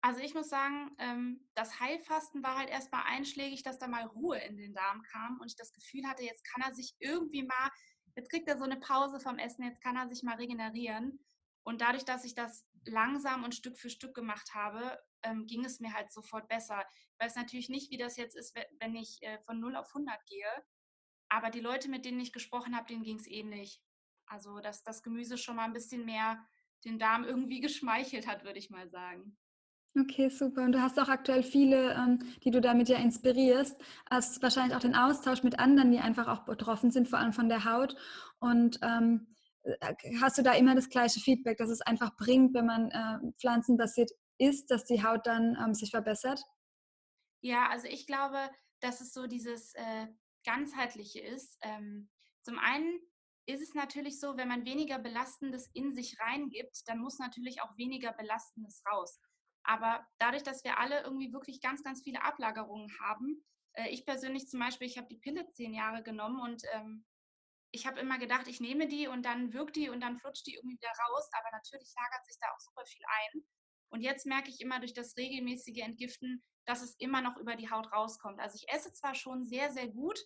Also 0.00 0.20
ich 0.20 0.34
muss 0.34 0.48
sagen, 0.48 0.94
ähm, 0.98 1.48
das 1.54 1.80
Heilfasten 1.80 2.42
war 2.42 2.56
halt 2.56 2.70
erstmal 2.70 3.02
einschlägig, 3.06 3.62
dass 3.62 3.78
da 3.78 3.88
mal 3.88 4.04
Ruhe 4.04 4.38
in 4.38 4.56
den 4.56 4.72
Darm 4.72 5.02
kam 5.02 5.40
und 5.40 5.48
ich 5.48 5.56
das 5.56 5.72
Gefühl 5.72 6.06
hatte, 6.06 6.22
jetzt 6.22 6.44
kann 6.44 6.62
er 6.62 6.72
sich 6.72 6.94
irgendwie 7.00 7.42
mal, 7.42 7.70
jetzt 8.14 8.30
kriegt 8.30 8.48
er 8.48 8.56
so 8.56 8.64
eine 8.64 8.78
Pause 8.78 9.18
vom 9.18 9.38
Essen, 9.38 9.64
jetzt 9.64 9.82
kann 9.82 9.96
er 9.96 10.08
sich 10.08 10.22
mal 10.22 10.36
regenerieren. 10.36 11.18
Und 11.64 11.80
dadurch, 11.80 12.04
dass 12.04 12.24
ich 12.24 12.34
das 12.34 12.64
langsam 12.86 13.44
und 13.44 13.54
Stück 13.54 13.76
für 13.76 13.90
Stück 13.90 14.14
gemacht 14.14 14.54
habe, 14.54 14.98
ähm, 15.22 15.46
ging 15.46 15.64
es 15.64 15.80
mir 15.80 15.92
halt 15.92 16.12
sofort 16.12 16.48
besser. 16.48 16.84
Ich 17.12 17.24
weiß 17.24 17.34
natürlich 17.34 17.68
nicht, 17.68 17.90
wie 17.90 17.98
das 17.98 18.16
jetzt 18.16 18.36
ist, 18.36 18.56
wenn 18.78 18.94
ich 18.94 19.18
äh, 19.22 19.38
von 19.40 19.58
0 19.58 19.76
auf 19.76 19.88
100 19.88 20.24
gehe, 20.26 20.64
aber 21.28 21.50
die 21.50 21.60
Leute, 21.60 21.90
mit 21.90 22.04
denen 22.04 22.20
ich 22.20 22.32
gesprochen 22.32 22.76
habe, 22.76 22.86
denen 22.86 23.02
ging 23.02 23.18
es 23.18 23.26
ähnlich. 23.26 23.82
Also, 24.26 24.60
dass 24.60 24.82
das 24.82 25.02
Gemüse 25.02 25.38
schon 25.38 25.56
mal 25.56 25.64
ein 25.64 25.72
bisschen 25.72 26.04
mehr 26.04 26.46
den 26.84 26.98
Darm 26.98 27.24
irgendwie 27.24 27.60
geschmeichelt 27.60 28.26
hat, 28.26 28.44
würde 28.44 28.58
ich 28.58 28.70
mal 28.70 28.88
sagen. 28.88 29.36
Okay, 29.96 30.28
super. 30.28 30.62
Und 30.62 30.72
du 30.72 30.82
hast 30.82 30.98
auch 30.98 31.08
aktuell 31.08 31.42
viele, 31.42 31.94
ähm, 31.94 32.18
die 32.44 32.50
du 32.50 32.60
damit 32.60 32.88
ja 32.88 32.98
inspirierst. 32.98 33.76
Hast 34.10 34.42
wahrscheinlich 34.42 34.76
auch 34.76 34.80
den 34.80 34.94
Austausch 34.94 35.42
mit 35.42 35.58
anderen, 35.58 35.90
die 35.90 35.98
einfach 35.98 36.28
auch 36.28 36.44
betroffen 36.44 36.90
sind, 36.90 37.08
vor 37.08 37.18
allem 37.18 37.32
von 37.32 37.48
der 37.48 37.64
Haut. 37.64 37.96
Und 38.38 38.78
ähm, 38.82 39.26
äh, 39.62 39.94
hast 40.20 40.38
du 40.38 40.42
da 40.42 40.52
immer 40.52 40.74
das 40.74 40.88
gleiche 40.88 41.20
Feedback, 41.20 41.58
dass 41.58 41.70
es 41.70 41.80
einfach 41.80 42.16
bringt, 42.16 42.54
wenn 42.54 42.66
man 42.66 42.90
äh, 42.90 43.32
pflanzenbasiert 43.38 44.10
isst, 44.38 44.70
dass 44.70 44.84
die 44.84 45.02
Haut 45.02 45.26
dann 45.26 45.56
ähm, 45.62 45.74
sich 45.74 45.90
verbessert? 45.90 46.42
Ja, 47.40 47.68
also 47.68 47.86
ich 47.88 48.06
glaube, 48.06 48.50
dass 48.80 49.00
es 49.00 49.12
so 49.12 49.26
dieses 49.26 49.74
äh, 49.74 50.06
ganzheitliche 50.44 51.20
ist. 51.20 51.58
Ähm, 51.62 52.08
zum 52.42 52.58
einen 52.58 53.00
ist 53.46 53.62
es 53.62 53.74
natürlich 53.74 54.20
so, 54.20 54.36
wenn 54.36 54.48
man 54.48 54.64
weniger 54.64 54.98
Belastendes 54.98 55.70
in 55.72 55.92
sich 55.92 56.18
reingibt, 56.20 56.82
dann 56.86 56.98
muss 56.98 57.18
natürlich 57.18 57.62
auch 57.62 57.76
weniger 57.76 58.12
Belastendes 58.12 58.82
raus. 58.90 59.18
Aber 59.68 60.06
dadurch, 60.18 60.42
dass 60.42 60.64
wir 60.64 60.78
alle 60.78 61.02
irgendwie 61.02 61.30
wirklich 61.30 61.60
ganz, 61.60 61.84
ganz 61.84 62.02
viele 62.02 62.24
Ablagerungen 62.24 62.90
haben, 63.00 63.44
äh, 63.74 63.90
ich 63.90 64.06
persönlich 64.06 64.48
zum 64.48 64.60
Beispiel, 64.60 64.86
ich 64.86 64.96
habe 64.96 65.08
die 65.08 65.18
Pille 65.18 65.46
zehn 65.50 65.74
Jahre 65.74 66.02
genommen 66.02 66.40
und 66.40 66.62
ähm, 66.72 67.04
ich 67.70 67.86
habe 67.86 68.00
immer 68.00 68.18
gedacht, 68.18 68.48
ich 68.48 68.60
nehme 68.60 68.88
die 68.88 69.08
und 69.08 69.26
dann 69.26 69.52
wirkt 69.52 69.76
die 69.76 69.90
und 69.90 70.00
dann 70.00 70.16
flutscht 70.16 70.46
die 70.46 70.54
irgendwie 70.54 70.78
wieder 70.78 70.88
raus. 70.88 71.28
Aber 71.32 71.50
natürlich 71.52 71.92
lagert 71.94 72.24
sich 72.24 72.36
da 72.40 72.46
auch 72.48 72.60
super 72.60 72.86
viel 72.86 73.02
ein. 73.06 73.42
Und 73.90 74.00
jetzt 74.00 74.24
merke 74.24 74.48
ich 74.48 74.62
immer 74.62 74.78
durch 74.80 74.94
das 74.94 75.18
regelmäßige 75.18 75.82
Entgiften, 75.82 76.42
dass 76.64 76.80
es 76.80 76.94
immer 76.94 77.20
noch 77.20 77.36
über 77.36 77.54
die 77.54 77.70
Haut 77.70 77.92
rauskommt. 77.92 78.40
Also 78.40 78.56
ich 78.56 78.72
esse 78.72 78.94
zwar 78.94 79.14
schon 79.14 79.44
sehr, 79.44 79.70
sehr 79.70 79.88
gut, 79.88 80.18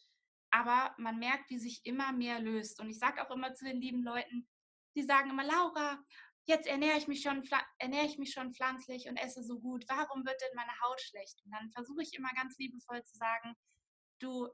aber 0.53 0.95
man 0.99 1.19
merkt, 1.19 1.51
wie 1.51 1.59
sich 1.59 1.81
immer 1.85 2.13
mehr 2.13 2.39
löst. 2.39 2.81
Und 2.81 2.91
ich 2.91 3.01
sage 3.01 3.27
auch 3.27 3.31
immer 3.33 3.55
zu 3.55 3.65
den 3.65 3.81
lieben 3.81 4.05
Leuten, 4.05 4.49
die 4.95 5.03
sagen 5.03 5.31
immer, 5.31 5.45
Laura, 5.45 5.99
jetzt 6.45 6.67
ernähre 6.67 6.99
ich 6.99 7.09
mich 7.09 7.23
schon, 7.23 7.43
ernähre 7.79 8.07
ich 8.07 8.19
mich 8.19 8.33
schon 8.33 8.55
pflanzlich 8.55 9.09
und 9.09 9.17
esse 9.17 9.43
so 9.43 9.59
gut. 9.61 9.85
Warum 9.89 10.25
wird 10.25 10.41
denn 10.41 10.57
meine 10.57 10.79
Haut 10.83 11.01
schlecht? 11.01 11.41
Und 11.45 11.53
dann 11.53 11.71
versuche 11.71 12.03
ich 12.03 12.15
immer 12.15 12.33
ganz 12.35 12.59
liebevoll 12.59 13.03
zu 13.05 13.17
sagen, 13.17 13.55
du, 14.19 14.49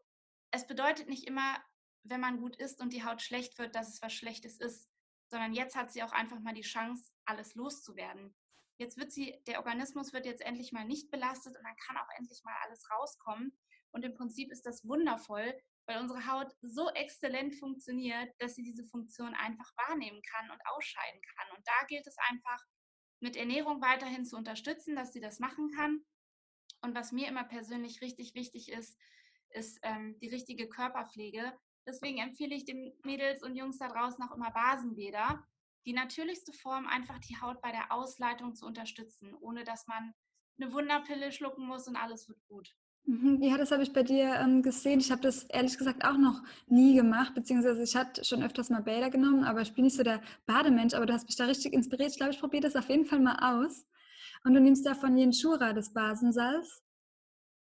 es 0.51 0.67
bedeutet 0.67 1.09
nicht 1.09 1.27
immer, 1.27 1.63
wenn 2.05 2.21
man 2.21 2.41
gut 2.41 2.57
isst 2.57 2.81
und 2.81 2.93
die 2.93 3.05
Haut 3.05 3.23
schlecht 3.23 3.59
wird, 3.59 3.75
dass 3.75 3.89
es 3.89 4.03
was 4.03 4.13
Schlechtes 4.13 4.59
ist, 4.59 4.89
sondern 5.29 5.53
jetzt 5.53 5.77
hat 5.77 5.93
sie 5.93 6.03
auch 6.03 6.13
einfach 6.13 6.41
mal 6.41 6.55
die 6.55 6.63
Chance, 6.63 7.13
alles 7.25 7.55
loszuwerden. 7.55 8.35
Jetzt 8.79 8.97
wird 8.97 9.13
sie, 9.13 9.43
der 9.47 9.59
Organismus 9.59 10.13
wird 10.13 10.25
jetzt 10.25 10.41
endlich 10.41 10.73
mal 10.73 10.85
nicht 10.85 11.11
belastet 11.11 11.57
und 11.57 11.65
dann 11.65 11.77
kann 11.77 11.97
auch 11.97 12.09
endlich 12.17 12.43
mal 12.45 12.55
alles 12.65 12.89
rauskommen. 12.91 13.59
Und 13.91 14.05
im 14.05 14.15
Prinzip 14.15 14.53
ist 14.53 14.65
das 14.65 14.87
wundervoll, 14.87 15.55
weil 15.89 16.01
unsere 16.01 16.27
Haut 16.27 16.53
so 16.61 16.91
exzellent 16.91 17.57
funktioniert, 17.57 18.31
dass 18.39 18.55
sie 18.55 18.63
diese 18.63 18.85
Funktion 18.85 19.35
einfach 19.35 19.73
wahrnehmen 19.89 20.21
kann 20.23 20.51
und 20.51 20.61
ausscheiden 20.67 21.21
kann. 21.23 21.57
Und 21.57 21.67
da 21.67 21.87
gilt 21.89 22.07
es 22.07 22.17
einfach, 22.29 22.63
mit 23.21 23.37
Ernährung 23.37 23.81
weiterhin 23.81 24.25
zu 24.25 24.37
unterstützen, 24.37 24.95
dass 24.95 25.13
sie 25.13 25.21
das 25.21 25.41
machen 25.41 25.71
kann. 25.75 26.05
Und 26.83 26.95
was 26.95 27.11
mir 27.11 27.27
immer 27.27 27.45
persönlich 27.45 28.01
richtig 28.01 28.35
wichtig 28.35 28.71
ist, 28.71 28.97
ist 29.51 29.81
ähm, 29.83 30.17
die 30.21 30.29
richtige 30.29 30.69
Körperpflege. 30.69 31.53
Deswegen 31.87 32.19
empfehle 32.19 32.55
ich 32.55 32.65
den 32.65 32.93
Mädels 33.03 33.43
und 33.43 33.57
Jungs 33.57 33.79
da 33.79 33.89
draußen 33.89 34.23
auch 34.23 34.37
immer 34.37 34.53
Basenbäder. 34.53 35.45
Die 35.87 35.95
natürlichste 35.95 36.53
Form, 36.53 36.87
einfach 36.87 37.19
die 37.19 37.41
Haut 37.41 37.61
bei 37.63 37.73
der 37.73 37.91
Ausleitung 37.91 38.55
zu 38.55 38.67
unterstützen, 38.67 39.35
ohne 39.41 39.65
dass 39.65 39.87
man 39.87 40.15
eine 40.61 40.73
Wunderpille 40.73 41.33
schlucken 41.33 41.67
muss 41.67 41.89
und 41.89 41.97
alles 41.97 42.29
wird 42.29 42.45
gut. 42.47 42.77
Mhm. 43.05 43.43
Ja, 43.43 43.57
das 43.57 43.71
habe 43.71 43.83
ich 43.83 43.93
bei 43.93 44.03
dir 44.03 44.35
ähm, 44.35 44.63
gesehen. 44.63 45.01
Ich 45.01 45.11
habe 45.11 45.23
das 45.23 45.45
ehrlich 45.45 45.79
gesagt 45.79 46.05
auch 46.05 46.19
noch 46.19 46.43
nie 46.67 46.95
gemacht, 46.95 47.35
beziehungsweise 47.35 47.83
ich 47.83 47.97
hatte 47.97 48.25
schon 48.25 48.43
öfters 48.43 48.71
mal 48.71 48.83
Bäder 48.83 49.11
genommen, 49.11 49.45
aber 49.45 49.63
ich 49.63 49.75
bin 49.75 49.85
nicht 49.85 49.97
so 49.97 50.03
der 50.03 50.21
Bademensch, 50.47 50.95
aber 50.95 51.07
du 51.07 51.15
hast 51.15 51.27
mich 51.27 51.37
da 51.37 51.47
richtig 51.47 51.73
inspiriert. 51.73 52.11
Ich 52.11 52.19
glaube, 52.19 52.33
ich 52.33 52.41
probiere 52.41 52.63
das 52.63 52.77
auf 52.77 52.89
jeden 52.89 53.07
Fall 53.07 53.21
mal 53.21 53.57
aus. 53.57 53.87
Und 54.45 54.55
du 54.55 54.61
nimmst 54.61 54.87
da 54.87 54.95
von 54.95 55.17
Jenschura 55.17 55.73
das 55.73 55.93
Basensalz. 55.93 56.83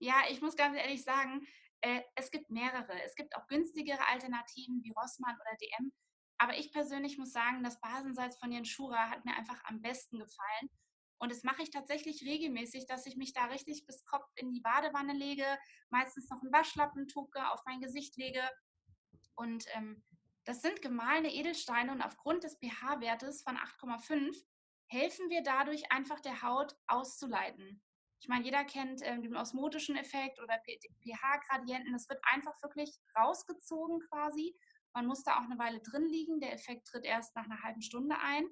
Ja, 0.00 0.14
ich 0.30 0.40
muss 0.40 0.54
ganz 0.54 0.76
ehrlich 0.76 1.02
sagen, 1.02 1.46
äh, 1.80 2.02
es 2.14 2.30
gibt 2.30 2.50
mehrere. 2.50 3.02
Es 3.04 3.14
gibt 3.14 3.34
auch 3.36 3.46
günstigere 3.46 4.06
Alternativen 4.08 4.82
wie 4.82 4.92
Rossmann 4.92 5.34
oder 5.34 5.56
DM. 5.60 5.92
Aber 6.38 6.56
ich 6.56 6.72
persönlich 6.72 7.18
muss 7.18 7.32
sagen, 7.32 7.64
das 7.64 7.80
Basensalz 7.80 8.38
von 8.38 8.52
Jenschura 8.52 9.10
hat 9.10 9.24
mir 9.24 9.34
einfach 9.34 9.60
am 9.64 9.80
besten 9.80 10.18
gefallen. 10.18 10.70
Und 11.18 11.32
das 11.32 11.42
mache 11.42 11.62
ich 11.62 11.70
tatsächlich 11.70 12.22
regelmäßig, 12.22 12.86
dass 12.86 13.06
ich 13.06 13.16
mich 13.16 13.32
da 13.32 13.46
richtig 13.46 13.86
bis 13.86 14.04
Kopf 14.04 14.30
in 14.36 14.52
die 14.52 14.60
Badewanne 14.60 15.12
lege, 15.12 15.44
meistens 15.90 16.28
noch 16.30 16.40
einen 16.40 16.52
Waschlappentuke 16.52 17.50
auf 17.50 17.60
mein 17.66 17.80
Gesicht 17.80 18.16
lege. 18.16 18.42
Und 19.34 19.64
ähm, 19.74 20.02
das 20.44 20.62
sind 20.62 20.80
gemahlene 20.80 21.32
Edelsteine 21.32 21.92
und 21.92 22.02
aufgrund 22.02 22.44
des 22.44 22.58
pH-Wertes 22.58 23.42
von 23.42 23.56
8,5 23.56 24.34
helfen 24.86 25.28
wir 25.28 25.42
dadurch 25.42 25.92
einfach 25.92 26.20
der 26.20 26.42
Haut 26.42 26.74
auszuleiten. 26.86 27.82
Ich 28.20 28.28
meine, 28.28 28.44
jeder 28.44 28.64
kennt 28.64 29.02
äh, 29.02 29.20
den 29.20 29.36
osmotischen 29.36 29.96
Effekt 29.96 30.40
oder 30.40 30.60
pH-Gradienten. 30.64 31.92
Das 31.92 32.08
wird 32.08 32.20
einfach 32.32 32.60
wirklich 32.62 32.98
rausgezogen 33.16 34.00
quasi. 34.08 34.56
Man 34.94 35.06
muss 35.06 35.22
da 35.22 35.36
auch 35.36 35.44
eine 35.44 35.58
Weile 35.58 35.80
drin 35.80 36.08
liegen. 36.08 36.40
Der 36.40 36.52
Effekt 36.52 36.88
tritt 36.88 37.04
erst 37.04 37.36
nach 37.36 37.44
einer 37.44 37.62
halben 37.62 37.82
Stunde 37.82 38.16
ein. 38.18 38.48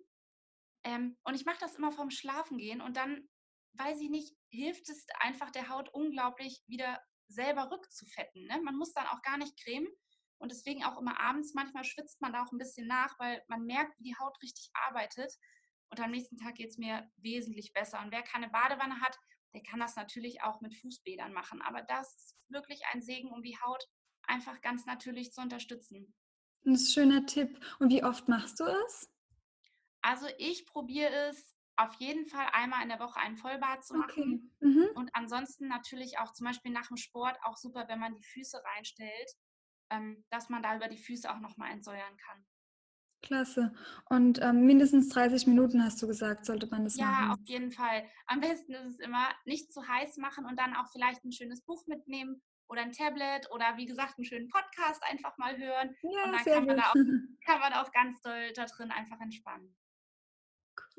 Ähm, 0.86 1.16
und 1.24 1.34
ich 1.34 1.44
mache 1.44 1.58
das 1.58 1.74
immer 1.74 1.90
vorm 1.90 2.10
Schlafengehen 2.10 2.80
und 2.80 2.96
dann, 2.96 3.28
weiß 3.72 4.00
ich 4.00 4.08
nicht, 4.08 4.36
hilft 4.50 4.88
es 4.88 5.04
einfach 5.18 5.50
der 5.50 5.68
Haut 5.68 5.92
unglaublich 5.92 6.62
wieder 6.68 7.02
selber 7.26 7.72
rückzufetten. 7.72 8.46
Ne? 8.46 8.60
Man 8.62 8.76
muss 8.76 8.92
dann 8.92 9.08
auch 9.08 9.20
gar 9.22 9.36
nicht 9.36 9.60
cremen 9.60 9.88
und 10.38 10.52
deswegen 10.52 10.84
auch 10.84 10.96
immer 10.96 11.18
abends, 11.18 11.54
manchmal 11.54 11.82
schwitzt 11.82 12.20
man 12.20 12.32
da 12.32 12.44
auch 12.44 12.52
ein 12.52 12.58
bisschen 12.58 12.86
nach, 12.86 13.18
weil 13.18 13.42
man 13.48 13.64
merkt, 13.66 13.98
wie 13.98 14.04
die 14.04 14.16
Haut 14.16 14.40
richtig 14.42 14.70
arbeitet. 14.74 15.34
Und 15.90 16.00
am 16.00 16.12
nächsten 16.12 16.36
Tag 16.36 16.54
geht 16.54 16.70
es 16.70 16.78
mir 16.78 17.10
wesentlich 17.16 17.72
besser. 17.72 18.00
Und 18.00 18.12
wer 18.12 18.22
keine 18.22 18.48
Badewanne 18.48 19.00
hat, 19.00 19.18
der 19.54 19.62
kann 19.64 19.80
das 19.80 19.96
natürlich 19.96 20.42
auch 20.42 20.60
mit 20.60 20.76
Fußbädern 20.76 21.32
machen. 21.32 21.62
Aber 21.62 21.82
das 21.82 22.14
ist 22.14 22.36
wirklich 22.48 22.82
ein 22.92 23.02
Segen, 23.02 23.32
um 23.32 23.42
die 23.42 23.58
Haut 23.58 23.84
einfach 24.22 24.60
ganz 24.60 24.86
natürlich 24.86 25.32
zu 25.32 25.40
unterstützen. 25.40 26.14
Ein 26.64 26.78
schöner 26.78 27.26
Tipp. 27.26 27.58
Und 27.80 27.90
wie 27.90 28.04
oft 28.04 28.28
machst 28.28 28.60
du 28.60 28.64
es? 28.64 29.10
Also 30.06 30.28
ich 30.38 30.66
probiere 30.66 31.30
es 31.30 31.56
auf 31.74 31.94
jeden 31.94 32.26
Fall 32.26 32.46
einmal 32.52 32.80
in 32.84 32.90
der 32.90 33.00
Woche 33.00 33.18
ein 33.18 33.36
Vollbad 33.36 33.84
zu 33.84 33.94
machen. 33.96 34.52
Okay. 34.62 34.68
Mhm. 34.68 34.86
Und 34.94 35.10
ansonsten 35.14 35.66
natürlich 35.66 36.20
auch 36.20 36.32
zum 36.32 36.46
Beispiel 36.46 36.70
nach 36.70 36.86
dem 36.86 36.96
Sport 36.96 37.36
auch 37.42 37.56
super, 37.56 37.88
wenn 37.88 37.98
man 37.98 38.14
die 38.14 38.22
Füße 38.22 38.62
reinstellt, 38.64 39.32
ähm, 39.90 40.24
dass 40.30 40.48
man 40.48 40.62
da 40.62 40.76
über 40.76 40.86
die 40.86 40.96
Füße 40.96 41.28
auch 41.28 41.40
nochmal 41.40 41.72
entsäuern 41.72 42.16
kann. 42.18 42.46
Klasse. 43.20 43.74
Und 44.08 44.40
ähm, 44.40 44.64
mindestens 44.64 45.08
30 45.08 45.48
Minuten 45.48 45.82
hast 45.82 46.00
du 46.00 46.06
gesagt, 46.06 46.46
sollte 46.46 46.68
man 46.68 46.84
das 46.84 46.96
ja, 46.96 47.06
machen? 47.06 47.24
Ja, 47.24 47.32
auf 47.32 47.48
jeden 47.48 47.72
Fall. 47.72 48.08
Am 48.28 48.38
besten 48.38 48.74
ist 48.74 48.86
es 48.86 48.98
immer 49.00 49.26
nicht 49.44 49.72
zu 49.72 49.88
heiß 49.88 50.18
machen 50.18 50.46
und 50.46 50.56
dann 50.56 50.76
auch 50.76 50.88
vielleicht 50.92 51.24
ein 51.24 51.32
schönes 51.32 51.62
Buch 51.62 51.84
mitnehmen 51.88 52.40
oder 52.68 52.82
ein 52.82 52.92
Tablet 52.92 53.50
oder 53.50 53.76
wie 53.76 53.86
gesagt 53.86 54.18
einen 54.18 54.24
schönen 54.24 54.48
Podcast 54.48 55.02
einfach 55.02 55.36
mal 55.36 55.58
hören. 55.58 55.96
Ja, 56.02 56.24
und 56.26 56.32
dann 56.32 56.44
kann 56.44 56.66
man, 56.66 56.80
auch, 56.80 56.94
kann 57.44 57.60
man, 57.60 57.72
auch, 57.72 57.90
ganz 57.90 58.20
doll 58.22 58.52
da 58.54 58.66
drin 58.66 58.92
einfach 58.92 59.20
entspannen. 59.20 59.76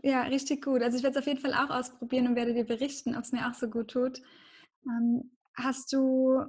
Ja, 0.04 0.24
richtig 0.24 0.63
gut. 0.63 0.82
Also 0.82 0.98
ich 0.98 1.04
werde 1.04 1.18
es 1.18 1.24
auf 1.24 1.27
jeden 1.27 1.39
Fall 1.39 1.54
auch 1.54 1.70
ausprobieren 1.70 2.27
und 2.27 2.36
werde 2.36 2.54
dir 2.54 2.66
berichten, 2.66 3.16
ob 3.16 3.24
es 3.24 3.32
mir 3.32 3.48
auch 3.48 3.54
so 3.54 3.68
gut 3.68 3.89
tut. 3.92 4.22
Ähm, 4.86 5.32
hast 5.56 5.92
du 5.94 6.44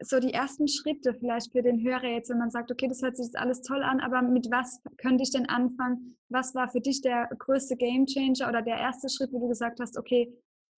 so 0.00 0.18
die 0.20 0.32
ersten 0.32 0.68
Schritte 0.68 1.14
vielleicht 1.14 1.52
für 1.52 1.62
den 1.62 1.82
Hörer 1.82 2.08
jetzt, 2.08 2.30
wenn 2.30 2.38
man 2.38 2.50
sagt, 2.50 2.70
okay, 2.70 2.88
das 2.88 3.02
hört 3.02 3.16
sich 3.16 3.26
jetzt 3.26 3.38
alles 3.38 3.62
toll 3.62 3.82
an, 3.82 4.00
aber 4.00 4.22
mit 4.22 4.48
was 4.50 4.82
könnte 4.98 5.22
ich 5.22 5.30
denn 5.30 5.48
anfangen? 5.48 6.16
Was 6.28 6.54
war 6.54 6.68
für 6.68 6.80
dich 6.80 7.00
der 7.00 7.28
größte 7.38 7.76
Gamechanger 7.76 8.48
oder 8.48 8.62
der 8.62 8.76
erste 8.76 9.08
Schritt, 9.08 9.32
wo 9.32 9.40
du 9.40 9.48
gesagt 9.48 9.80
hast, 9.80 9.96
okay, 9.96 10.32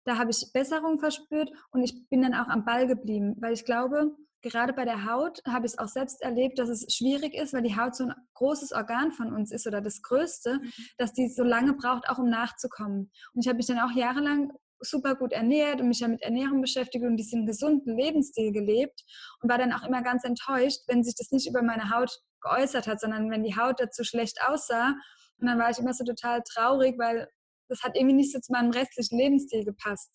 da 0.05 0.17
habe 0.17 0.31
ich 0.31 0.51
Besserung 0.53 0.99
verspürt 0.99 1.51
und 1.71 1.83
ich 1.83 2.07
bin 2.09 2.21
dann 2.21 2.33
auch 2.33 2.47
am 2.47 2.63
Ball 2.63 2.87
geblieben, 2.87 3.35
weil 3.39 3.53
ich 3.53 3.65
glaube, 3.65 4.15
gerade 4.41 4.73
bei 4.73 4.85
der 4.85 5.05
Haut 5.05 5.41
habe 5.45 5.65
ich 5.65 5.73
es 5.73 5.79
auch 5.79 5.87
selbst 5.87 6.21
erlebt, 6.21 6.59
dass 6.59 6.69
es 6.69 6.85
schwierig 6.93 7.33
ist, 7.33 7.53
weil 7.53 7.61
die 7.61 7.75
Haut 7.75 7.95
so 7.95 8.05
ein 8.05 8.13
großes 8.35 8.71
Organ 8.71 9.11
von 9.11 9.33
uns 9.33 9.51
ist 9.51 9.67
oder 9.67 9.81
das 9.81 10.01
größte, 10.01 10.59
mhm. 10.59 10.71
dass 10.97 11.13
die 11.13 11.27
so 11.29 11.43
lange 11.43 11.73
braucht, 11.73 12.09
auch 12.09 12.19
um 12.19 12.29
nachzukommen. 12.29 13.11
Und 13.33 13.41
ich 13.41 13.47
habe 13.47 13.57
mich 13.57 13.67
dann 13.67 13.79
auch 13.79 13.91
jahrelang 13.91 14.51
super 14.81 15.15
gut 15.15 15.33
ernährt 15.33 15.81
und 15.81 15.89
mich 15.89 15.99
ja 15.99 16.07
mit 16.07 16.21
Ernährung 16.21 16.61
beschäftigt 16.61 17.03
und 17.03 17.17
diesen 17.17 17.45
gesunden 17.45 17.97
Lebensstil 17.97 18.51
gelebt 18.51 19.03
und 19.41 19.49
war 19.49 19.57
dann 19.57 19.73
auch 19.73 19.83
immer 19.83 20.01
ganz 20.01 20.23
enttäuscht, 20.23 20.79
wenn 20.87 21.03
sich 21.03 21.15
das 21.15 21.31
nicht 21.31 21.49
über 21.49 21.61
meine 21.61 21.89
Haut 21.89 22.19
geäußert 22.41 22.87
hat, 22.87 23.01
sondern 23.01 23.29
wenn 23.29 23.43
die 23.43 23.57
Haut 23.57 23.79
dazu 23.79 24.03
schlecht 24.03 24.37
aussah. 24.47 24.95
Und 25.39 25.47
dann 25.47 25.59
war 25.59 25.69
ich 25.69 25.79
immer 25.79 25.93
so 25.93 26.05
total 26.05 26.41
traurig, 26.43 26.97
weil 26.97 27.27
das 27.67 27.83
hat 27.83 27.95
irgendwie 27.95 28.15
nicht 28.15 28.31
so 28.31 28.39
zu 28.39 28.51
meinem 28.51 28.71
restlichen 28.71 29.17
Lebensstil 29.17 29.63
gepasst. 29.63 30.09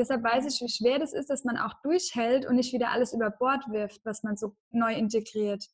Deshalb 0.00 0.24
weiß 0.24 0.46
ich, 0.46 0.62
wie 0.62 0.72
schwer 0.72 0.98
das 0.98 1.12
ist, 1.12 1.28
dass 1.28 1.44
man 1.44 1.58
auch 1.58 1.74
durchhält 1.82 2.46
und 2.46 2.56
nicht 2.56 2.72
wieder 2.72 2.90
alles 2.90 3.12
über 3.12 3.30
Bord 3.30 3.68
wirft, 3.68 4.02
was 4.06 4.22
man 4.22 4.34
so 4.34 4.56
neu 4.70 4.94
integriert. 4.94 5.66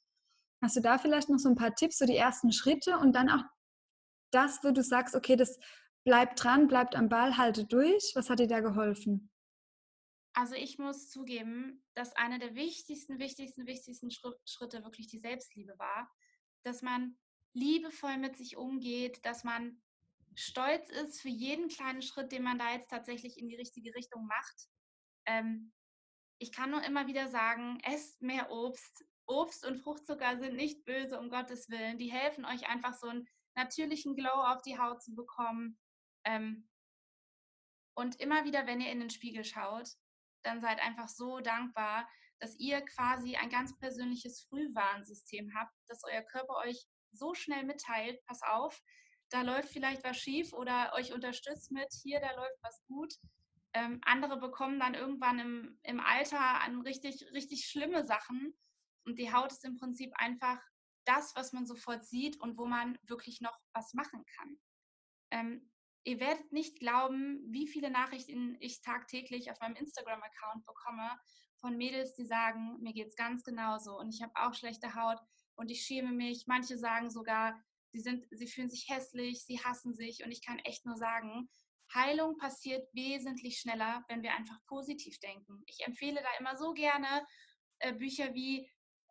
Hast 0.61 0.75
du 0.75 0.80
da 0.80 0.99
vielleicht 0.99 1.28
noch 1.28 1.38
so 1.38 1.49
ein 1.49 1.54
paar 1.54 1.76
Tipps, 1.76 1.99
so 1.99 2.06
die 2.06 2.16
ersten 2.16 2.50
Schritte 2.50 2.99
und 2.99 3.12
dann 3.12 3.30
auch 3.30 3.45
das, 4.33 4.64
wo 4.64 4.73
du 4.73 4.83
sagst, 4.83 5.14
okay, 5.14 5.37
das 5.37 5.61
bleibt 6.04 6.42
dran, 6.42 6.66
bleibt 6.66 6.97
am 6.97 7.09
Ball, 7.09 7.37
halte 7.37 7.66
durch. 7.66 8.12
Was 8.16 8.28
hat 8.28 8.40
dir 8.40 8.49
da 8.49 8.59
geholfen? 8.59 9.30
Also 10.35 10.56
ich 10.56 10.76
muss 10.76 11.09
zugeben, 11.09 11.85
dass 11.95 12.16
einer 12.16 12.40
der 12.40 12.56
wichtigsten, 12.56 13.21
wichtigsten, 13.21 13.68
wichtigsten 13.68 14.11
Schritte 14.11 14.83
wirklich 14.83 15.06
die 15.06 15.21
Selbstliebe 15.21 15.78
war, 15.78 16.12
dass 16.64 16.83
man 16.83 17.16
liebevoll 17.52 18.18
mit 18.18 18.37
sich 18.37 18.56
umgeht, 18.56 19.25
dass 19.25 19.45
man 19.45 19.80
stolz 20.37 20.90
ist 20.90 21.21
für 21.21 21.28
jeden 21.28 21.69
kleinen 21.69 22.02
Schritt, 22.02 22.31
den 22.31 22.43
man 22.43 22.59
da 22.59 22.73
jetzt 22.73 22.90
tatsächlich 22.90 23.38
in 23.38 23.49
die 23.49 23.57
richtige 23.57 23.95
Richtung 23.95 24.26
macht. 24.26 24.69
Ähm, 25.26 25.73
ich 26.38 26.52
kann 26.52 26.71
nur 26.71 26.85
immer 26.85 27.07
wieder 27.07 27.28
sagen, 27.28 27.81
esst 27.83 28.21
mehr 28.23 28.50
Obst. 28.50 29.05
Obst 29.26 29.66
und 29.66 29.78
Fruchtzucker 29.78 30.38
sind 30.38 30.55
nicht 30.55 30.85
böse, 30.85 31.19
um 31.19 31.31
Gottes 31.31 31.69
Willen. 31.69 31.99
Die 31.99 32.12
helfen 32.12 32.45
euch 32.45 32.69
einfach 32.69 32.95
so 32.95 33.09
einen 33.09 33.26
natürlichen 33.57 34.14
Glow 34.14 34.28
auf 34.28 34.62
die 34.62 34.78
Haut 34.78 35.02
zu 35.02 35.14
bekommen. 35.14 35.78
Ähm, 36.25 36.69
und 37.97 38.21
immer 38.21 38.45
wieder, 38.45 38.66
wenn 38.66 38.81
ihr 38.81 38.93
in 38.93 39.00
den 39.00 39.11
Spiegel 39.11 39.45
schaut, 39.45 39.88
dann 40.45 40.61
seid 40.61 40.81
einfach 40.81 41.09
so 41.09 41.40
dankbar, 41.40 42.09
dass 42.38 42.59
ihr 42.59 42.83
quasi 42.83 43.37
ein 43.37 43.49
ganz 43.49 43.76
persönliches 43.78 44.43
Frühwarnsystem 44.43 45.55
habt, 45.57 45.75
dass 45.88 46.05
euer 46.05 46.23
Körper 46.23 46.57
euch 46.59 46.87
so 47.12 47.35
schnell 47.35 47.64
mitteilt, 47.64 48.23
pass 48.26 48.43
auf, 48.43 48.81
da 49.30 49.42
läuft 49.42 49.71
vielleicht 49.71 50.04
was 50.04 50.16
schief 50.16 50.52
oder 50.52 50.92
euch 50.95 51.12
unterstützt 51.12 51.73
mit, 51.73 51.88
hier, 52.02 52.21
da 52.21 52.33
läuft 52.35 52.62
was 52.62 52.85
gut. 52.87 53.14
Ähm, 53.73 54.00
andere 54.04 54.38
bekommen 54.38 54.78
dann 54.78 54.95
irgendwann 54.95 55.38
im, 55.38 55.78
im 55.83 56.00
Alter 56.00 56.40
an 56.40 56.80
richtig, 56.83 57.26
richtig 57.33 57.66
schlimme 57.66 58.04
Sachen. 58.04 58.56
Und 59.04 59.18
die 59.18 59.33
Haut 59.33 59.52
ist 59.52 59.64
im 59.64 59.76
Prinzip 59.76 60.12
einfach 60.16 60.59
das, 61.04 61.35
was 61.37 61.52
man 61.52 61.66
sofort 61.66 62.04
sieht 62.04 62.40
und 62.40 62.59
wo 62.59 62.66
man 62.66 62.99
wirklich 63.02 63.40
noch 63.40 63.59
was 63.73 63.95
machen 63.95 64.25
kann. 64.37 64.56
Ähm, 65.30 65.71
ihr 66.04 66.21
werdet 66.21 66.52
nicht 66.52 66.78
glauben, 66.78 67.42
wie 67.52 67.66
viele 67.66 67.90
Nachrichten 67.90 68.56
ich 68.61 68.80
tagtäglich 68.80 69.50
auf 69.50 69.61
meinem 69.61 69.76
Instagram-Account 69.76 70.64
bekomme 70.64 71.11
von 71.61 71.76
Mädels, 71.76 72.14
die 72.14 72.25
sagen, 72.25 72.78
mir 72.80 72.92
geht 72.92 73.09
es 73.09 73.16
ganz 73.16 73.42
genauso 73.42 73.99
und 73.99 74.14
ich 74.14 74.23
habe 74.23 74.33
auch 74.37 74.54
schlechte 74.54 74.95
Haut 74.95 75.18
und 75.56 75.71
ich 75.71 75.83
schäme 75.83 76.12
mich. 76.12 76.47
Manche 76.47 76.78
sagen 76.78 77.11
sogar, 77.11 77.61
sie, 77.93 78.00
sind, 78.00 78.26
sie 78.31 78.47
fühlen 78.47 78.69
sich 78.69 78.88
hässlich, 78.88 79.45
sie 79.45 79.62
hassen 79.62 79.95
sich 79.95 80.25
und 80.25 80.31
ich 80.31 80.45
kann 80.45 80.59
echt 80.61 80.87
nur 80.87 80.97
sagen, 80.97 81.49
Heilung 81.95 82.37
passiert 82.37 82.88
wesentlich 82.95 83.59
schneller, 83.59 84.05
wenn 84.09 84.23
wir 84.23 84.35
einfach 84.35 84.59
positiv 84.66 85.19
denken. 85.21 85.62
Ich 85.66 85.87
empfehle 85.87 86.21
da 86.21 86.28
immer 86.40 86.57
so 86.57 86.73
gerne 86.73 87.26
äh, 87.78 87.93
Bücher 87.93 88.35
wie 88.35 88.69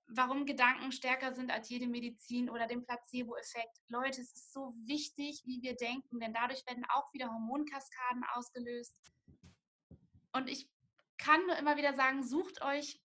Warum 0.08 0.46
Gedanken 0.46 0.92
stärker 0.92 1.34
sind 1.34 1.52
als 1.52 1.68
jede 1.70 1.88
Medizin 1.88 2.48
oder 2.52 2.68
den 2.68 2.86
Placebo-Effekt. 2.86 3.80
Leute, 3.88 4.22
es 4.22 4.34
ist 4.34 4.54
so 4.54 4.76
wichtig, 4.86 5.42
wie 5.46 5.64
wir 5.64 5.76
denken, 5.76 6.20
denn 6.20 6.32
dadurch 6.32 6.64
werden 6.68 6.86
auch 6.90 7.12
wieder 7.12 7.32
Hormonkaskaden 7.32 8.24
ausgelöst. 8.34 8.96
Und 10.32 10.48
ich 10.48 10.70
kann 11.18 11.44
nur 11.48 11.58
immer 11.58 11.76
wieder 11.76 11.96
sagen, 11.96 12.22
sucht 12.22 12.62
euch 12.62 13.02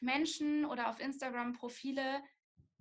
Menschen 0.00 0.66
oder 0.66 0.90
auf 0.90 1.00
Instagram 1.00 1.54
Profile, 1.54 2.22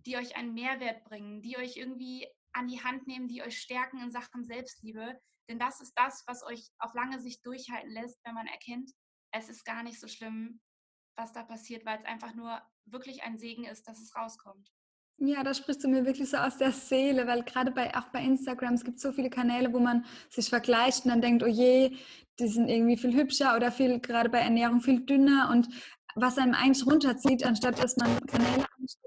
die 0.06 0.18
euch 0.18 0.36
einen 0.36 0.54
Mehrwert 0.54 1.04
bringen, 1.04 1.42
die 1.42 1.58
euch 1.58 1.78
irgendwie 1.78 2.28
an 2.54 2.68
die 2.68 2.84
Hand 2.84 3.08
nehmen, 3.08 3.28
die 3.28 3.42
euch 3.42 3.60
stärken 3.60 4.02
in 4.02 4.12
Sachen 4.12 4.46
Selbstliebe. 4.46 5.20
Denn 5.50 5.60
das 5.60 5.82
ist 5.82 5.94
das, 5.96 6.24
was 6.28 6.44
euch 6.44 6.70
auf 6.80 6.94
lange 6.94 7.20
Sicht 7.20 7.46
durchhalten 7.46 7.92
lässt, 7.92 8.20
wenn 8.24 8.34
man 8.34 8.48
erkennt, 8.48 8.92
es 9.32 9.50
ist 9.50 9.66
gar 9.66 9.84
nicht 9.84 10.00
so 10.00 10.08
schlimm, 10.08 10.62
was 11.18 11.34
da 11.34 11.44
passiert, 11.44 11.86
weil 11.86 11.98
es 11.98 12.06
einfach 12.06 12.34
nur 12.34 12.62
wirklich 12.86 13.24
ein 13.24 13.38
Segen 13.38 13.66
ist, 13.66 13.88
dass 13.88 14.00
es 14.00 14.16
rauskommt. 14.16 14.70
Ja, 15.18 15.44
da 15.44 15.54
sprichst 15.54 15.84
du 15.84 15.88
mir 15.88 16.06
wirklich 16.06 16.30
so 16.30 16.38
aus 16.38 16.58
der 16.58 16.74
Seele, 16.74 17.26
weil 17.26 17.44
gerade 17.44 17.72
bei, 17.72 17.96
auch 17.96 18.10
bei 18.10 18.22
Instagram, 18.22 18.74
es 18.74 18.84
gibt 18.84 19.00
so 19.00 19.14
viele 19.14 19.30
Kanäle, 19.30 19.72
wo 19.72 19.80
man 19.80 20.06
sich 20.30 20.50
vergleicht 20.50 21.06
und 21.06 21.12
dann 21.12 21.22
denkt, 21.22 21.42
oh 21.42 21.48
je, 21.48 21.98
die 22.38 22.48
sind 22.48 22.68
irgendwie 22.68 22.98
viel 22.98 23.16
hübscher 23.16 23.56
oder 23.56 23.72
viel, 23.72 24.00
gerade 24.00 24.30
bei 24.30 24.40
Ernährung 24.40 24.82
viel 24.82 25.06
dünner 25.06 25.50
und 25.52 25.70
was 26.16 26.38
einem 26.38 26.54
eigentlich 26.54 26.86
runterzieht, 26.86 27.46
anstatt 27.46 27.82
dass 27.82 27.96
man 27.96 28.20
Kanäle 28.26 28.66
anschaut, 28.78 29.06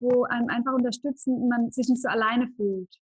wo 0.00 0.24
einem 0.24 0.48
einfach 0.48 0.72
unterstützen 0.72 1.34
und 1.42 1.48
man 1.48 1.70
sich 1.70 1.88
nicht 1.88 2.02
so 2.02 2.08
alleine 2.08 2.48
fühlt. 2.56 2.94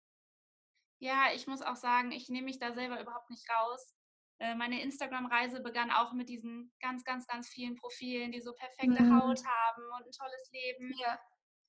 Ja, 1.00 1.32
ich 1.34 1.46
muss 1.46 1.62
auch 1.62 1.76
sagen, 1.76 2.12
ich 2.12 2.28
nehme 2.28 2.44
mich 2.44 2.58
da 2.58 2.72
selber 2.72 3.00
überhaupt 3.00 3.28
nicht 3.30 3.48
raus. 3.50 3.94
Äh, 4.38 4.54
meine 4.54 4.82
Instagram-Reise 4.82 5.60
begann 5.60 5.90
auch 5.90 6.12
mit 6.12 6.28
diesen 6.28 6.72
ganz, 6.80 7.04
ganz, 7.04 7.26
ganz 7.26 7.48
vielen 7.48 7.74
Profilen, 7.74 8.32
die 8.32 8.40
so 8.40 8.52
perfekte 8.54 9.02
mhm. 9.02 9.14
Haut 9.14 9.44
haben 9.44 9.82
und 9.96 10.06
ein 10.06 10.12
tolles 10.12 10.50
Leben. 10.52 10.92
Ja. 10.98 11.18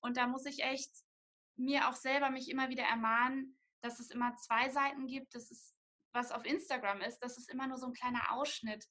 Und 0.00 0.16
da 0.16 0.26
muss 0.26 0.46
ich 0.46 0.62
echt 0.62 0.90
mir 1.56 1.88
auch 1.88 1.94
selber 1.94 2.30
mich 2.30 2.48
immer 2.48 2.68
wieder 2.68 2.84
ermahnen, 2.84 3.58
dass 3.82 4.00
es 4.00 4.10
immer 4.10 4.34
zwei 4.36 4.70
Seiten 4.70 5.06
gibt. 5.06 5.34
Das 5.34 5.50
ist, 5.50 5.74
was 6.12 6.32
auf 6.32 6.44
Instagram 6.44 7.00
ist, 7.00 7.18
das 7.18 7.38
ist 7.38 7.50
immer 7.50 7.66
nur 7.66 7.78
so 7.78 7.86
ein 7.86 7.92
kleiner 7.92 8.32
Ausschnitt. 8.32 8.86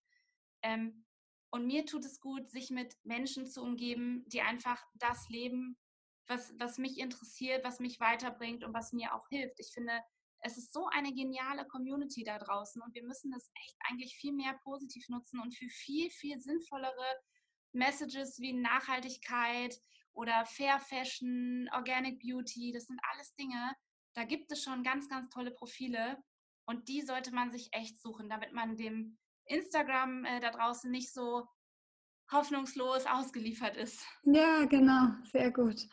Ähm, 0.62 1.06
und 1.52 1.68
mir 1.68 1.86
tut 1.86 2.04
es 2.06 2.20
gut, 2.20 2.50
sich 2.50 2.70
mit 2.70 2.96
Menschen 3.04 3.46
zu 3.46 3.62
umgeben, 3.62 4.24
die 4.28 4.42
einfach 4.42 4.84
das 4.96 5.30
leben, 5.30 5.78
was, 6.28 6.54
was 6.58 6.78
mich 6.78 6.98
interessiert, 6.98 7.64
was 7.64 7.80
mich 7.80 8.00
weiterbringt 8.00 8.64
und 8.64 8.74
was 8.74 8.94
mir 8.94 9.14
auch 9.14 9.28
hilft. 9.30 9.60
Ich 9.60 9.72
finde, 9.74 9.94
es 10.40 10.58
ist 10.58 10.74
so 10.74 10.88
eine 10.88 11.14
geniale 11.14 11.66
Community 11.68 12.24
da 12.24 12.38
draußen 12.38 12.82
und 12.82 12.94
wir 12.94 13.04
müssen 13.04 13.32
das 13.32 13.50
echt 13.64 13.76
eigentlich 13.90 14.16
viel 14.16 14.34
mehr 14.34 14.60
positiv 14.64 15.08
nutzen 15.10 15.40
und 15.40 15.56
für 15.56 15.70
viel, 15.70 16.10
viel 16.10 16.40
sinnvollere 16.40 17.16
Messages 17.72 18.40
wie 18.40 18.54
Nachhaltigkeit 18.54 19.78
oder 20.14 20.46
Fair 20.46 20.80
Fashion, 20.80 21.70
Organic 21.74 22.20
Beauty, 22.20 22.72
das 22.74 22.86
sind 22.86 23.00
alles 23.12 23.34
Dinge, 23.36 23.74
da 24.16 24.26
gibt 24.26 24.52
es 24.52 24.64
schon 24.64 24.84
ganz, 24.84 25.10
ganz 25.10 25.30
tolle 25.30 25.52
Profile 25.52 26.22
und 26.66 26.88
die 26.88 27.02
sollte 27.02 27.34
man 27.34 27.52
sich 27.52 27.70
echt 27.72 28.00
suchen, 28.00 28.30
damit 28.30 28.54
man 28.54 28.76
dem 28.78 29.18
Instagram 29.46 30.26
äh, 30.26 30.40
da 30.40 30.52
draußen 30.52 30.92
nicht 30.92 31.12
so 31.12 31.48
hoffnungslos 32.32 33.06
ausgeliefert 33.06 33.76
ist. 33.78 34.06
Ja, 34.24 34.66
genau, 34.66 35.10
sehr 35.32 35.52
gut. 35.52 35.88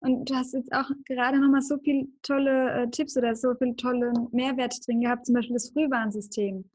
Und 0.00 0.28
du 0.28 0.34
hast 0.34 0.54
jetzt 0.54 0.72
auch 0.72 0.90
gerade 1.06 1.38
nochmal 1.38 1.62
so 1.62 1.78
viele 1.78 2.06
tolle 2.22 2.82
äh, 2.82 2.90
Tipps 2.90 3.16
oder 3.16 3.34
so 3.34 3.54
viele 3.54 3.76
tolle 3.76 4.12
Mehrwerte 4.32 4.80
drin 4.86 5.00
gehabt, 5.00 5.26
zum 5.26 5.34
Beispiel 5.34 5.54
das 5.54 5.70
Frühwarnsystem. 5.70 6.68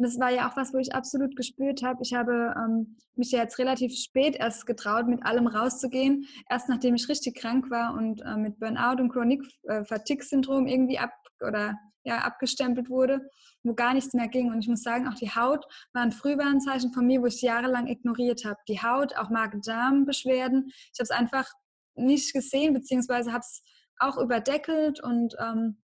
Und 0.00 0.06
das 0.06 0.18
war 0.18 0.30
ja 0.30 0.48
auch 0.48 0.56
was, 0.56 0.72
wo 0.72 0.78
ich 0.78 0.94
absolut 0.94 1.36
gespürt 1.36 1.82
habe. 1.82 1.98
Ich 2.00 2.14
habe 2.14 2.54
ähm, 2.56 2.96
mich 3.16 3.32
ja 3.32 3.40
jetzt 3.40 3.58
relativ 3.58 3.94
spät 3.94 4.34
erst 4.34 4.64
getraut, 4.64 5.06
mit 5.06 5.26
allem 5.26 5.46
rauszugehen. 5.46 6.26
Erst 6.48 6.70
nachdem 6.70 6.94
ich 6.94 7.06
richtig 7.10 7.36
krank 7.36 7.70
war 7.70 7.92
und 7.92 8.22
äh, 8.22 8.34
mit 8.38 8.58
Burnout 8.58 9.02
und 9.02 9.10
Chronic 9.10 9.42
äh, 9.64 9.84
Fatigue 9.84 10.24
Syndrom 10.24 10.66
irgendwie 10.66 10.98
ab 10.98 11.12
oder 11.46 11.78
ja, 12.02 12.16
abgestempelt 12.20 12.88
wurde, 12.88 13.28
wo 13.62 13.74
gar 13.74 13.92
nichts 13.92 14.14
mehr 14.14 14.28
ging. 14.28 14.50
Und 14.50 14.60
ich 14.60 14.68
muss 14.68 14.82
sagen, 14.82 15.06
auch 15.06 15.16
die 15.16 15.34
Haut 15.34 15.66
war 15.92 16.00
ein 16.00 16.12
Frühwarnzeichen 16.12 16.94
von 16.94 17.06
mir, 17.06 17.20
wo 17.20 17.26
ich 17.26 17.42
jahrelang 17.42 17.86
ignoriert 17.86 18.46
habe. 18.46 18.56
Die 18.68 18.80
Haut, 18.80 19.14
auch 19.18 19.28
Magen-Darm-Beschwerden. 19.28 20.68
Ich 20.94 20.98
habe 20.98 21.04
es 21.04 21.10
einfach 21.10 21.46
nicht 21.94 22.32
gesehen, 22.32 22.72
beziehungsweise 22.72 23.32
habe 23.32 23.44
es 23.46 23.62
auch 23.98 24.16
überdeckelt. 24.16 25.02
Und 25.02 25.36
ähm, 25.38 25.82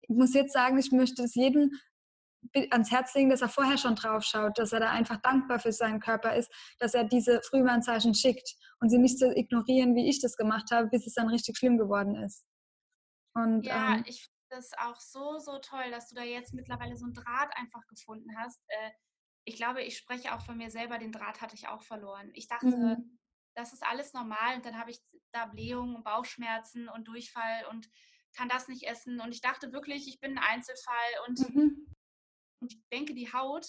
ich 0.00 0.08
muss 0.08 0.34
jetzt 0.34 0.52
sagen, 0.52 0.76
ich 0.76 0.90
möchte 0.90 1.22
es 1.22 1.36
jedem 1.36 1.70
ans 2.70 2.90
Herz 2.90 3.14
legen, 3.14 3.30
dass 3.30 3.42
er 3.42 3.48
vorher 3.48 3.78
schon 3.78 3.94
drauf 3.94 4.24
schaut, 4.24 4.58
dass 4.58 4.72
er 4.72 4.80
da 4.80 4.90
einfach 4.90 5.18
dankbar 5.18 5.58
für 5.58 5.72
seinen 5.72 6.00
Körper 6.00 6.34
ist, 6.34 6.52
dass 6.78 6.94
er 6.94 7.04
diese 7.04 7.40
Frühwarnzeichen 7.42 8.14
schickt 8.14 8.56
und 8.80 8.90
sie 8.90 8.98
nicht 8.98 9.18
zu 9.18 9.34
ignorieren, 9.34 9.94
wie 9.94 10.08
ich 10.08 10.20
das 10.20 10.36
gemacht 10.36 10.70
habe, 10.70 10.88
bis 10.88 11.06
es 11.06 11.14
dann 11.14 11.28
richtig 11.28 11.56
schlimm 11.56 11.78
geworden 11.78 12.16
ist. 12.16 12.44
Und, 13.34 13.64
ja, 13.64 13.94
ähm, 13.94 14.04
ich 14.06 14.28
das 14.52 14.72
auch 14.78 15.00
so, 15.00 15.38
so 15.38 15.58
toll, 15.58 15.90
dass 15.90 16.08
du 16.08 16.14
da 16.14 16.22
jetzt 16.22 16.52
mittlerweile 16.52 16.96
so 16.96 17.06
einen 17.06 17.14
Draht 17.14 17.56
einfach 17.56 17.86
gefunden 17.86 18.36
hast. 18.36 18.60
Äh, 18.68 18.90
ich 19.44 19.56
glaube, 19.56 19.82
ich 19.82 19.96
spreche 19.96 20.34
auch 20.34 20.42
von 20.42 20.56
mir 20.56 20.70
selber, 20.70 20.98
den 20.98 21.10
Draht 21.10 21.40
hatte 21.40 21.56
ich 21.56 21.68
auch 21.68 21.82
verloren. 21.82 22.30
Ich 22.34 22.46
dachte, 22.46 22.66
mhm. 22.66 23.18
das 23.56 23.72
ist 23.72 23.82
alles 23.82 24.12
normal 24.12 24.56
und 24.56 24.66
dann 24.66 24.78
habe 24.78 24.90
ich 24.90 25.00
da 25.32 25.46
Blähungen, 25.46 26.04
Bauchschmerzen 26.04 26.88
und 26.88 27.08
Durchfall 27.08 27.64
und 27.70 27.88
kann 28.36 28.48
das 28.48 28.68
nicht 28.68 28.84
essen. 28.84 29.20
Und 29.20 29.32
ich 29.32 29.40
dachte 29.40 29.72
wirklich, 29.72 30.06
ich 30.06 30.20
bin 30.20 30.38
ein 30.38 30.44
Einzelfall 30.44 31.12
und, 31.26 31.54
mhm. 31.54 31.86
Und 32.62 32.72
ich 32.72 32.80
denke, 32.90 33.14
die 33.14 33.32
Haut 33.32 33.66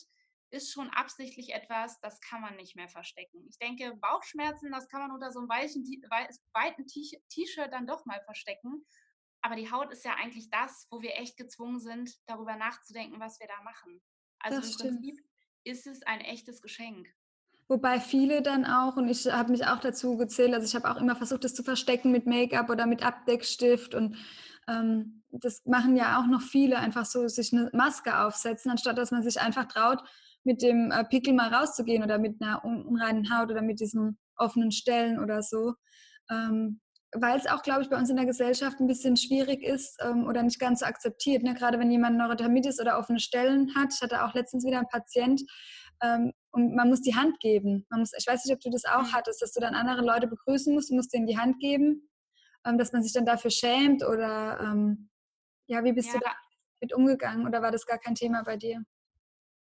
ist 0.52 0.72
schon 0.72 0.90
absichtlich 0.92 1.52
etwas, 1.54 2.00
das 2.02 2.22
kann 2.22 2.42
man 2.42 2.56
nicht 2.56 2.76
mehr 2.76 2.88
verstecken. 2.88 3.46
Ich 3.50 3.58
denke, 3.58 3.96
Bauchschmerzen, 3.96 4.72
das 4.72 4.88
kann 4.88 5.02
man 5.02 5.12
unter 5.12 5.32
so 5.32 5.40
einem 5.40 5.50
weichen, 5.50 5.84
weiten 6.54 6.86
T-Shirt 6.86 7.74
dann 7.74 7.88
doch 7.88 8.06
mal 8.06 8.22
verstecken. 8.24 8.86
Aber 9.42 9.56
die 9.56 9.72
Haut 9.72 9.92
ist 9.92 10.06
ja 10.06 10.14
eigentlich 10.14 10.50
das, 10.52 10.88
wo 10.92 11.02
wir 11.02 11.16
echt 11.18 11.38
gezwungen 11.38 11.80
sind, 11.80 12.16
darüber 12.28 12.56
nachzudenken, 12.56 13.20
was 13.20 13.40
wir 13.40 13.48
da 13.48 13.62
machen. 13.64 14.02
Also 14.40 14.60
das 14.60 14.68
im 14.68 14.74
stimmt. 14.74 15.02
Prinzip 15.02 15.26
ist 15.64 15.88
es 15.88 16.04
ein 16.04 16.22
echtes 16.22 16.62
Geschenk. 16.62 17.08
Wobei 17.68 18.00
viele 18.00 18.42
dann 18.42 18.66
auch, 18.66 18.98
und 18.98 19.08
ich 19.10 19.26
habe 19.26 19.52
mich 19.52 19.66
auch 19.66 19.80
dazu 19.80 20.18
gezählt, 20.18 20.54
also 20.54 20.68
ich 20.68 20.76
habe 20.76 20.90
auch 20.90 21.02
immer 21.02 21.16
versucht, 21.16 21.44
das 21.44 21.56
zu 21.56 21.64
verstecken 21.64 22.12
mit 22.12 22.28
Make-up 22.28 22.70
oder 22.70 22.86
mit 22.86 23.04
Abdeckstift 23.04 23.96
und 23.96 24.18
ähm, 24.68 25.23
das 25.42 25.62
machen 25.66 25.96
ja 25.96 26.20
auch 26.20 26.28
noch 26.28 26.42
viele, 26.42 26.78
einfach 26.78 27.06
so 27.06 27.28
sich 27.28 27.54
eine 27.54 27.70
Maske 27.74 28.20
aufsetzen, 28.20 28.72
anstatt 28.72 28.98
dass 28.98 29.12
man 29.12 29.24
sich 29.24 29.42
einfach 29.42 29.66
traut, 29.66 30.02
mit 30.44 30.62
dem 30.62 30.92
äh, 30.92 31.04
Pickel 31.06 31.34
mal 31.34 31.54
rauszugehen 31.54 32.04
oder 32.04 32.20
mit 32.20 32.42
einer 32.42 32.64
unreinen 32.64 33.36
Haut 33.36 33.50
oder 33.50 33.62
mit 33.62 33.80
diesen 33.80 34.20
offenen 34.36 34.72
Stellen 34.72 35.20
oder 35.20 35.42
so. 35.42 35.74
Ähm, 36.30 36.82
weil 37.16 37.38
es 37.38 37.48
auch, 37.48 37.62
glaube 37.62 37.84
ich, 37.84 37.90
bei 37.90 37.98
uns 37.98 38.10
in 38.10 38.16
der 38.16 38.26
Gesellschaft 38.26 38.80
ein 38.80 38.88
bisschen 38.88 39.18
schwierig 39.18 39.62
ist 39.64 39.98
ähm, 40.04 40.26
oder 40.26 40.42
nicht 40.42 40.60
ganz 40.60 40.80
so 40.80 40.86
akzeptiert. 40.86 41.44
Ne? 41.44 41.54
Gerade 41.54 41.80
wenn 41.80 41.92
jemand 41.92 42.18
Neurodermitis 42.18 42.80
oder 42.80 42.98
offene 42.98 43.20
Stellen 43.20 43.74
hat. 43.76 43.94
Ich 43.94 44.02
hatte 44.02 44.26
auch 44.26 44.34
letztens 44.34 44.66
wieder 44.66 44.78
einen 44.78 44.88
Patient 44.88 45.42
ähm, 46.02 46.32
und 46.52 46.76
man 46.76 46.90
muss 46.90 47.02
die 47.02 47.16
Hand 47.16 47.40
geben. 47.40 47.86
Muss, 47.92 48.14
ich 48.18 48.26
weiß 48.26 48.46
nicht, 48.46 48.54
ob 48.54 48.62
du 48.62 48.70
das 48.72 48.86
auch 48.86 49.04
mhm. 49.04 49.14
hattest, 49.14 49.42
dass 49.42 49.54
du 49.54 49.60
dann 49.60 49.76
andere 49.76 50.04
Leute 50.04 50.28
begrüßen 50.28 50.74
musst, 50.74 50.90
du 50.90 50.96
musst 50.96 51.14
denen 51.14 51.28
die 51.28 51.38
Hand 51.38 51.60
geben, 51.60 52.10
ähm, 52.66 52.78
dass 52.78 52.94
man 52.94 53.04
sich 53.04 53.14
dann 53.14 53.26
dafür 53.26 53.52
schämt 53.52 54.04
oder 54.04 54.60
ähm, 54.62 55.10
ja, 55.74 55.84
wie 55.84 55.94
bist 55.94 56.14
ja. 56.14 56.20
du 56.20 56.20
da 56.20 56.36
mit 56.82 56.94
umgegangen 56.94 57.48
oder 57.48 57.62
war 57.62 57.72
das 57.72 57.86
gar 57.86 57.98
kein 57.98 58.16
Thema 58.16 58.44
bei 58.44 58.58
dir? 58.58 58.84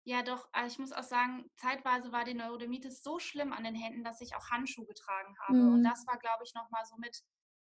Ja, 0.08 0.22
doch, 0.22 0.48
also 0.52 0.72
ich 0.72 0.78
muss 0.78 0.92
auch 0.92 1.04
sagen, 1.04 1.50
zeitweise 1.56 2.12
war 2.12 2.26
die 2.26 2.36
Neurodermitis 2.36 3.02
so 3.02 3.18
schlimm 3.18 3.52
an 3.54 3.64
den 3.64 3.74
Händen, 3.74 4.04
dass 4.04 4.22
ich 4.22 4.36
auch 4.36 4.52
Handschuhe 4.52 4.86
getragen 4.86 5.36
habe. 5.40 5.58
Mhm. 5.58 5.74
Und 5.74 5.84
das 5.84 6.06
war, 6.06 6.20
glaube 6.20 6.44
ich, 6.44 6.54
nochmal 6.54 6.86
so 6.86 6.96
mit 6.98 7.24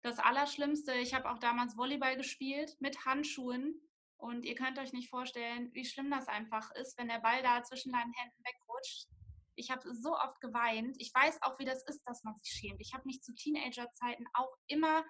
das 0.03 0.18
Allerschlimmste. 0.18 0.95
Ich 0.95 1.12
habe 1.12 1.31
auch 1.31 1.38
damals 1.38 1.77
Volleyball 1.77 2.16
gespielt 2.16 2.75
mit 2.81 3.05
Handschuhen. 3.05 3.81
Und 4.16 4.47
ihr 4.47 4.55
könnt 4.55 4.79
euch 4.79 4.95
nicht 4.95 5.11
vorstellen, 5.11 5.71
wie 5.75 5.85
schlimm 5.85 6.11
das 6.11 6.29
einfach 6.29 6.71
ist, 6.77 6.97
wenn 6.97 7.09
der 7.09 7.21
Ball 7.21 7.42
da 7.42 7.62
zwischen 7.64 7.92
deinen 7.92 8.12
Händen 8.14 8.45
wegrutscht. 8.45 9.09
Ich 9.55 9.71
habe 9.71 9.95
so 9.95 10.16
oft 10.16 10.40
geweint. 10.40 10.97
Ich 10.99 11.12
weiß 11.12 11.42
auch, 11.42 11.59
wie 11.59 11.66
das 11.66 11.83
ist, 11.87 12.03
dass 12.07 12.25
man 12.25 12.35
sich 12.37 12.49
schämt. 12.49 12.81
Ich 12.81 12.95
habe 12.95 13.05
mich 13.05 13.21
zu 13.21 13.35
Teenagerzeiten 13.35 14.27
auch 14.33 14.57
immer 14.68 15.05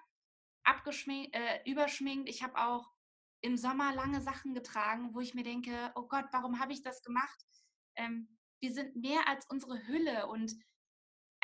abgeschminkt, 0.65 1.33
äh, 1.35 1.61
überschminkt. 1.65 2.27
Ich 2.27 2.43
habe 2.43 2.57
auch 2.57 2.92
im 3.43 3.57
Sommer 3.57 3.93
lange 3.93 4.21
Sachen 4.21 4.53
getragen, 4.53 5.13
wo 5.13 5.19
ich 5.19 5.33
mir 5.33 5.43
denke, 5.43 5.91
oh 5.95 6.07
Gott, 6.07 6.25
warum 6.31 6.59
habe 6.59 6.73
ich 6.73 6.81
das 6.81 7.03
gemacht? 7.03 7.45
Ähm, 7.95 8.39
wir 8.61 8.73
sind 8.73 8.95
mehr 8.95 9.27
als 9.27 9.45
unsere 9.49 9.85
Hülle 9.85 10.27
und 10.27 10.53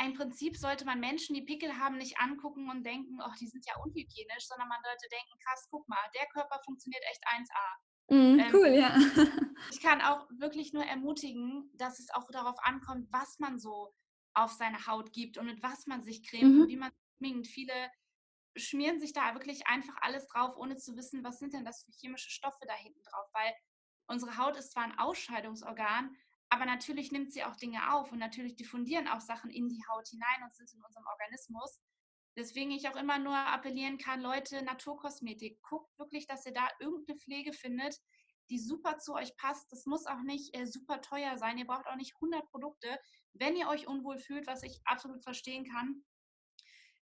im 0.02 0.14
Prinzip 0.14 0.56
sollte 0.56 0.86
man 0.86 1.02
Menschen, 1.02 1.36
die 1.36 1.42
Pickel 1.42 1.78
haben, 1.78 1.98
nicht 1.98 2.18
angucken 2.20 2.70
und 2.70 2.86
denken, 2.86 3.20
oh, 3.22 3.34
die 3.40 3.48
sind 3.48 3.66
ja 3.66 3.74
unhygienisch, 3.84 4.48
sondern 4.48 4.70
man 4.70 4.82
sollte 4.82 5.08
denken, 5.12 5.38
krass, 5.46 5.68
guck 5.70 5.88
mal, 5.90 6.00
der 6.16 6.26
Körper 6.28 6.62
funktioniert 6.64 7.04
echt 7.12 7.22
1A. 7.28 8.16
Mm, 8.16 8.40
ähm, 8.40 8.50
cool, 8.54 8.68
ja. 8.68 8.96
ich 9.72 9.82
kann 9.82 10.02
auch 10.02 10.26
wirklich 10.32 10.72
nur 10.72 10.86
ermutigen, 10.86 11.70
dass 11.74 12.00
es 12.00 12.10
auch 12.12 12.32
darauf 12.32 12.56
ankommt, 12.64 13.08
was 13.12 13.40
man 13.40 13.60
so 13.60 13.94
auf 14.34 14.54
seine 14.54 14.88
Haut 14.88 15.12
gibt 15.12 15.38
und 15.38 15.48
mit 15.48 15.62
was 15.62 15.86
man 15.86 16.02
sich 16.02 16.26
cremt 16.26 16.56
mhm. 16.56 16.62
und 16.62 16.68
wie 16.70 16.78
man 16.78 16.92
schminkt. 17.18 17.48
Viele 17.48 17.92
schmieren 18.60 19.00
sich 19.00 19.14
da 19.14 19.34
wirklich 19.34 19.68
einfach 19.68 19.96
alles 20.02 20.28
drauf, 20.28 20.56
ohne 20.58 20.78
zu 20.78 20.96
wissen, 20.96 21.24
was 21.24 21.40
sind 21.40 21.54
denn 21.54 21.66
das 21.66 21.84
für 21.84 21.92
chemische 21.92 22.30
Stoffe 22.30 22.66
da 22.68 22.74
hinten 22.74 23.02
drauf, 23.04 23.28
weil 23.34 23.54
unsere 24.08 24.38
Haut 24.38 24.58
ist 24.58 24.72
zwar 24.72 24.84
ein 24.84 24.98
Ausscheidungsorgan, 24.98 26.16
aber 26.50 26.66
natürlich 26.66 27.12
nimmt 27.12 27.32
sie 27.32 27.44
auch 27.44 27.56
Dinge 27.56 27.94
auf 27.94 28.12
und 28.12 28.20
natürlich 28.20 28.56
diffundieren 28.56 29.08
auch 29.08 29.22
Sachen 29.22 29.52
in 29.52 29.70
die 29.70 29.84
Haut 29.90 30.08
hinein 30.08 30.44
und 30.44 30.56
sind 30.56 30.74
in 30.74 30.84
unserem 30.84 31.06
Organismus. 31.06 31.80
Deswegen 32.36 32.72
ich 32.72 32.88
auch 32.90 32.96
immer 32.96 33.20
nur 33.20 33.36
appellieren 33.36 33.98
kann, 33.98 34.22
Leute, 34.22 34.64
Naturkosmetik, 34.64 35.62
guckt 35.62 35.98
wirklich, 36.00 36.26
dass 36.26 36.46
ihr 36.46 36.54
da 36.54 36.68
irgendeine 36.80 37.20
Pflege 37.20 37.54
findet, 37.54 38.00
die 38.50 38.60
super 38.60 38.98
zu 38.98 39.14
euch 39.14 39.36
passt. 39.36 39.72
Das 39.72 39.86
muss 39.86 40.08
auch 40.08 40.22
nicht 40.22 40.56
äh, 40.56 40.66
super 40.66 41.02
teuer 41.02 41.38
sein. 41.38 41.58
Ihr 41.58 41.68
braucht 41.68 41.88
auch 41.88 41.96
nicht 41.96 42.16
100 42.16 42.50
Produkte. 42.50 43.00
Wenn 43.34 43.56
ihr 43.56 43.68
euch 43.68 43.88
unwohl 43.88 44.18
fühlt, 44.18 44.48
was 44.48 44.64
ich 44.64 44.82
absolut 44.86 45.24
verstehen 45.24 45.66
kann, 45.66 46.04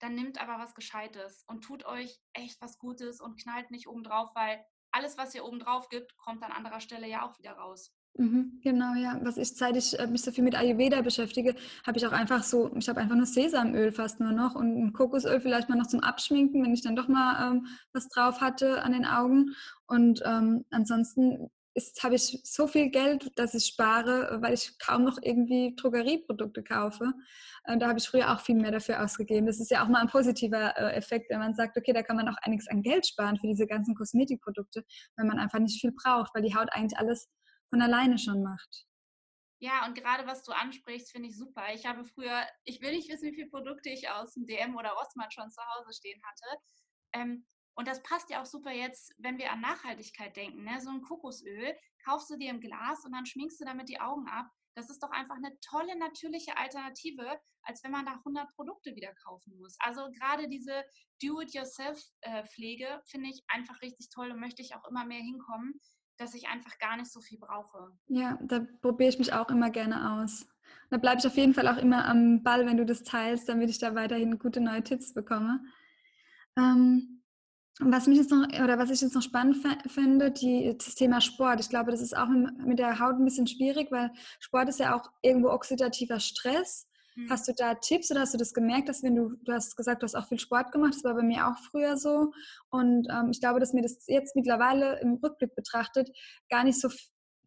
dann 0.00 0.14
nimmt 0.14 0.40
aber 0.40 0.62
was 0.62 0.74
Gescheites 0.74 1.44
und 1.46 1.62
tut 1.62 1.84
euch 1.84 2.20
echt 2.32 2.60
was 2.60 2.78
Gutes 2.78 3.20
und 3.20 3.40
knallt 3.40 3.70
nicht 3.70 3.88
oben 3.88 4.02
drauf, 4.02 4.30
weil 4.34 4.64
alles, 4.92 5.18
was 5.18 5.34
ihr 5.34 5.44
oben 5.44 5.58
drauf 5.58 5.88
gibt, 5.88 6.16
kommt 6.16 6.42
an 6.42 6.52
anderer 6.52 6.80
Stelle 6.80 7.08
ja 7.08 7.26
auch 7.26 7.38
wieder 7.38 7.52
raus. 7.52 7.92
Mhm, 8.16 8.60
genau, 8.62 8.94
ja. 8.94 9.18
Was 9.22 9.36
ich, 9.36 9.56
seit 9.56 9.76
ich 9.76 9.98
äh, 9.98 10.06
mich 10.06 10.22
so 10.22 10.30
viel 10.30 10.44
mit 10.44 10.54
Ayurveda 10.54 11.02
beschäftige, 11.02 11.56
habe 11.84 11.98
ich 11.98 12.06
auch 12.06 12.12
einfach 12.12 12.44
so, 12.44 12.70
ich 12.76 12.88
habe 12.88 13.00
einfach 13.00 13.16
nur 13.16 13.26
Sesamöl 13.26 13.90
fast 13.90 14.20
nur 14.20 14.30
noch 14.30 14.54
und 14.54 14.76
ein 14.76 14.92
Kokosöl 14.92 15.40
vielleicht 15.40 15.68
mal 15.68 15.74
noch 15.74 15.88
zum 15.88 16.00
Abschminken, 16.00 16.62
wenn 16.62 16.72
ich 16.72 16.82
dann 16.82 16.94
doch 16.94 17.08
mal 17.08 17.50
ähm, 17.50 17.66
was 17.92 18.08
drauf 18.08 18.40
hatte 18.40 18.82
an 18.82 18.92
den 18.92 19.04
Augen. 19.04 19.56
Und 19.86 20.22
ähm, 20.24 20.64
ansonsten 20.70 21.50
habe 22.02 22.14
ich 22.14 22.40
so 22.44 22.66
viel 22.66 22.90
Geld, 22.90 23.36
dass 23.36 23.54
ich 23.54 23.66
spare, 23.66 24.38
weil 24.40 24.54
ich 24.54 24.78
kaum 24.78 25.04
noch 25.04 25.18
irgendwie 25.20 25.74
Drogerieprodukte 25.76 26.62
kaufe. 26.62 27.12
Und 27.66 27.80
da 27.80 27.88
habe 27.88 27.98
ich 27.98 28.08
früher 28.08 28.32
auch 28.32 28.40
viel 28.40 28.54
mehr 28.54 28.70
dafür 28.70 29.02
ausgegeben. 29.02 29.46
Das 29.46 29.60
ist 29.60 29.70
ja 29.70 29.84
auch 29.84 29.88
mal 29.88 30.00
ein 30.00 30.08
positiver 30.08 30.76
äh, 30.76 30.94
Effekt, 30.94 31.30
wenn 31.30 31.40
man 31.40 31.54
sagt, 31.54 31.76
okay, 31.76 31.92
da 31.92 32.02
kann 32.02 32.16
man 32.16 32.28
auch 32.28 32.36
einiges 32.42 32.68
an 32.68 32.82
Geld 32.82 33.06
sparen 33.06 33.38
für 33.38 33.46
diese 33.46 33.66
ganzen 33.66 33.94
Kosmetikprodukte, 33.94 34.84
wenn 35.16 35.26
man 35.26 35.38
einfach 35.38 35.58
nicht 35.58 35.80
viel 35.80 35.92
braucht, 35.92 36.34
weil 36.34 36.42
die 36.42 36.54
Haut 36.54 36.68
eigentlich 36.72 36.98
alles 36.98 37.28
von 37.70 37.82
alleine 37.82 38.18
schon 38.18 38.42
macht. 38.42 38.86
Ja, 39.58 39.86
und 39.86 39.94
gerade 39.94 40.26
was 40.26 40.42
du 40.42 40.52
ansprichst, 40.52 41.10
finde 41.10 41.28
ich 41.28 41.38
super. 41.38 41.62
Ich 41.72 41.86
habe 41.86 42.04
früher, 42.04 42.42
ich 42.64 42.82
will 42.82 42.92
nicht 42.92 43.10
wissen, 43.10 43.30
wie 43.30 43.34
viele 43.34 43.48
Produkte 43.48 43.88
ich 43.88 44.10
aus 44.10 44.34
dem 44.34 44.46
DM 44.46 44.76
oder 44.76 44.90
Rossmann 44.90 45.30
schon 45.30 45.50
zu 45.50 45.62
Hause 45.74 45.92
stehen 45.92 46.20
hatte. 46.22 46.60
Ähm, 47.14 47.46
und 47.74 47.88
das 47.88 48.02
passt 48.02 48.30
ja 48.30 48.40
auch 48.40 48.46
super 48.46 48.72
jetzt, 48.72 49.14
wenn 49.18 49.38
wir 49.38 49.50
an 49.52 49.60
Nachhaltigkeit 49.60 50.36
denken. 50.36 50.64
Ne? 50.64 50.80
So 50.80 50.90
ein 50.90 51.02
Kokosöl 51.02 51.74
kaufst 52.04 52.30
du 52.30 52.36
dir 52.36 52.50
im 52.50 52.60
Glas 52.60 53.04
und 53.04 53.12
dann 53.12 53.26
schminkst 53.26 53.60
du 53.60 53.64
damit 53.64 53.88
die 53.88 54.00
Augen 54.00 54.28
ab. 54.28 54.46
Das 54.76 54.90
ist 54.90 55.02
doch 55.02 55.10
einfach 55.10 55.36
eine 55.36 55.56
tolle 55.60 55.96
natürliche 55.98 56.56
Alternative, 56.56 57.38
als 57.62 57.82
wenn 57.84 57.92
man 57.92 58.06
da 58.06 58.12
100 58.12 58.52
Produkte 58.54 58.94
wieder 58.96 59.12
kaufen 59.24 59.56
muss. 59.56 59.76
Also 59.78 60.10
gerade 60.10 60.48
diese 60.48 60.84
Do-it-yourself-Pflege 61.22 62.86
äh, 62.86 63.00
finde 63.06 63.30
ich 63.30 63.44
einfach 63.48 63.80
richtig 63.82 64.08
toll 64.10 64.30
und 64.32 64.40
möchte 64.40 64.62
ich 64.62 64.74
auch 64.74 64.84
immer 64.88 65.04
mehr 65.04 65.20
hinkommen, 65.20 65.80
dass 66.16 66.34
ich 66.34 66.48
einfach 66.48 66.76
gar 66.78 66.96
nicht 66.96 67.10
so 67.10 67.20
viel 67.20 67.38
brauche. 67.38 67.96
Ja, 68.06 68.38
da 68.42 68.66
probiere 68.80 69.10
ich 69.10 69.18
mich 69.18 69.32
auch 69.32 69.48
immer 69.48 69.70
gerne 69.70 70.20
aus. 70.20 70.46
Da 70.90 70.96
bleibe 70.96 71.20
ich 71.20 71.26
auf 71.26 71.36
jeden 71.36 71.54
Fall 71.54 71.68
auch 71.68 71.78
immer 71.78 72.06
am 72.06 72.42
Ball, 72.42 72.66
wenn 72.66 72.76
du 72.76 72.86
das 72.86 73.02
teilst, 73.04 73.48
damit 73.48 73.70
ich 73.70 73.78
da 73.78 73.94
weiterhin 73.94 74.38
gute 74.38 74.60
neue 74.60 74.82
Tipps 74.82 75.14
bekomme. 75.14 75.64
Ähm, 76.56 77.23
was 77.80 78.06
mich 78.06 78.18
jetzt 78.18 78.30
noch 78.30 78.46
oder 78.46 78.78
was 78.78 78.90
ich 78.90 79.00
jetzt 79.00 79.14
noch 79.14 79.22
spannend 79.22 79.56
finde, 79.86 80.30
die, 80.30 80.76
das 80.76 80.94
Thema 80.94 81.20
Sport. 81.20 81.60
Ich 81.60 81.68
glaube, 81.68 81.90
das 81.90 82.00
ist 82.00 82.16
auch 82.16 82.28
mit 82.28 82.78
der 82.78 83.00
Haut 83.00 83.16
ein 83.16 83.24
bisschen 83.24 83.46
schwierig, 83.46 83.90
weil 83.90 84.12
Sport 84.38 84.68
ist 84.68 84.78
ja 84.78 84.96
auch 84.96 85.10
irgendwo 85.22 85.50
oxidativer 85.50 86.20
Stress. 86.20 86.86
Mhm. 87.16 87.30
Hast 87.30 87.48
du 87.48 87.52
da 87.52 87.74
Tipps 87.74 88.10
oder 88.10 88.20
hast 88.20 88.34
du 88.34 88.38
das 88.38 88.54
gemerkt, 88.54 88.88
dass 88.88 89.02
wenn 89.02 89.16
du, 89.16 89.34
du 89.42 89.52
hast 89.52 89.76
gesagt, 89.76 90.02
du 90.02 90.04
hast 90.04 90.14
auch 90.14 90.28
viel 90.28 90.38
Sport 90.38 90.70
gemacht, 90.70 90.94
das 90.94 91.04
war 91.04 91.14
bei 91.14 91.22
mir 91.22 91.48
auch 91.48 91.58
früher 91.70 91.96
so. 91.96 92.32
Und 92.70 93.08
ähm, 93.10 93.30
ich 93.30 93.40
glaube, 93.40 93.58
dass 93.58 93.72
mir 93.72 93.82
das 93.82 94.04
jetzt 94.06 94.36
mittlerweile 94.36 95.00
im 95.00 95.14
Rückblick 95.14 95.54
betrachtet 95.54 96.10
gar 96.48 96.64
nicht 96.64 96.80
so 96.80 96.88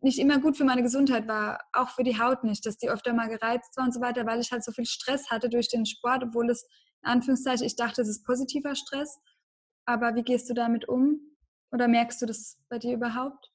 nicht 0.02 0.20
immer 0.20 0.40
gut 0.40 0.56
für 0.56 0.63
meine 0.63 0.84
Gesundheit 0.84 1.28
war, 1.28 1.60
auch 1.74 1.90
für 1.90 2.04
die 2.04 2.20
Haut 2.20 2.44
nicht, 2.44 2.63
dass 2.68 2.78
die 2.78 2.90
öfter 2.90 3.13
mal 3.13 3.30
gereizt 3.30 3.76
war 3.78 3.86
und 3.86 3.94
so 3.94 4.00
weiter, 4.00 4.28
weil 4.28 4.40
ich 4.40 4.52
halt 4.52 4.63
so 4.63 4.72
viel 4.72 4.86
Stress 4.86 5.32
hatte 5.32 5.50
durch 5.50 5.70
den 5.70 5.88
Sport, 5.88 6.24
obwohl 6.24 6.52
es 6.52 6.68
in 7.04 7.10
Anführungszeichen, 7.10 7.66
ich 7.66 7.76
dachte, 7.76 8.04
es 8.04 8.08
ist 8.08 8.24
positiver 8.24 8.76
Stress. 8.76 9.20
Aber 9.88 10.15
wie 10.15 10.23
gehst 10.23 10.50
du 10.50 10.54
damit 10.54 10.88
um? 10.88 11.21
Oder 11.71 11.88
merkst 11.88 12.21
du 12.21 12.26
das 12.26 12.60
bei 12.69 12.78
dir 12.78 12.93
überhaupt? 12.93 13.52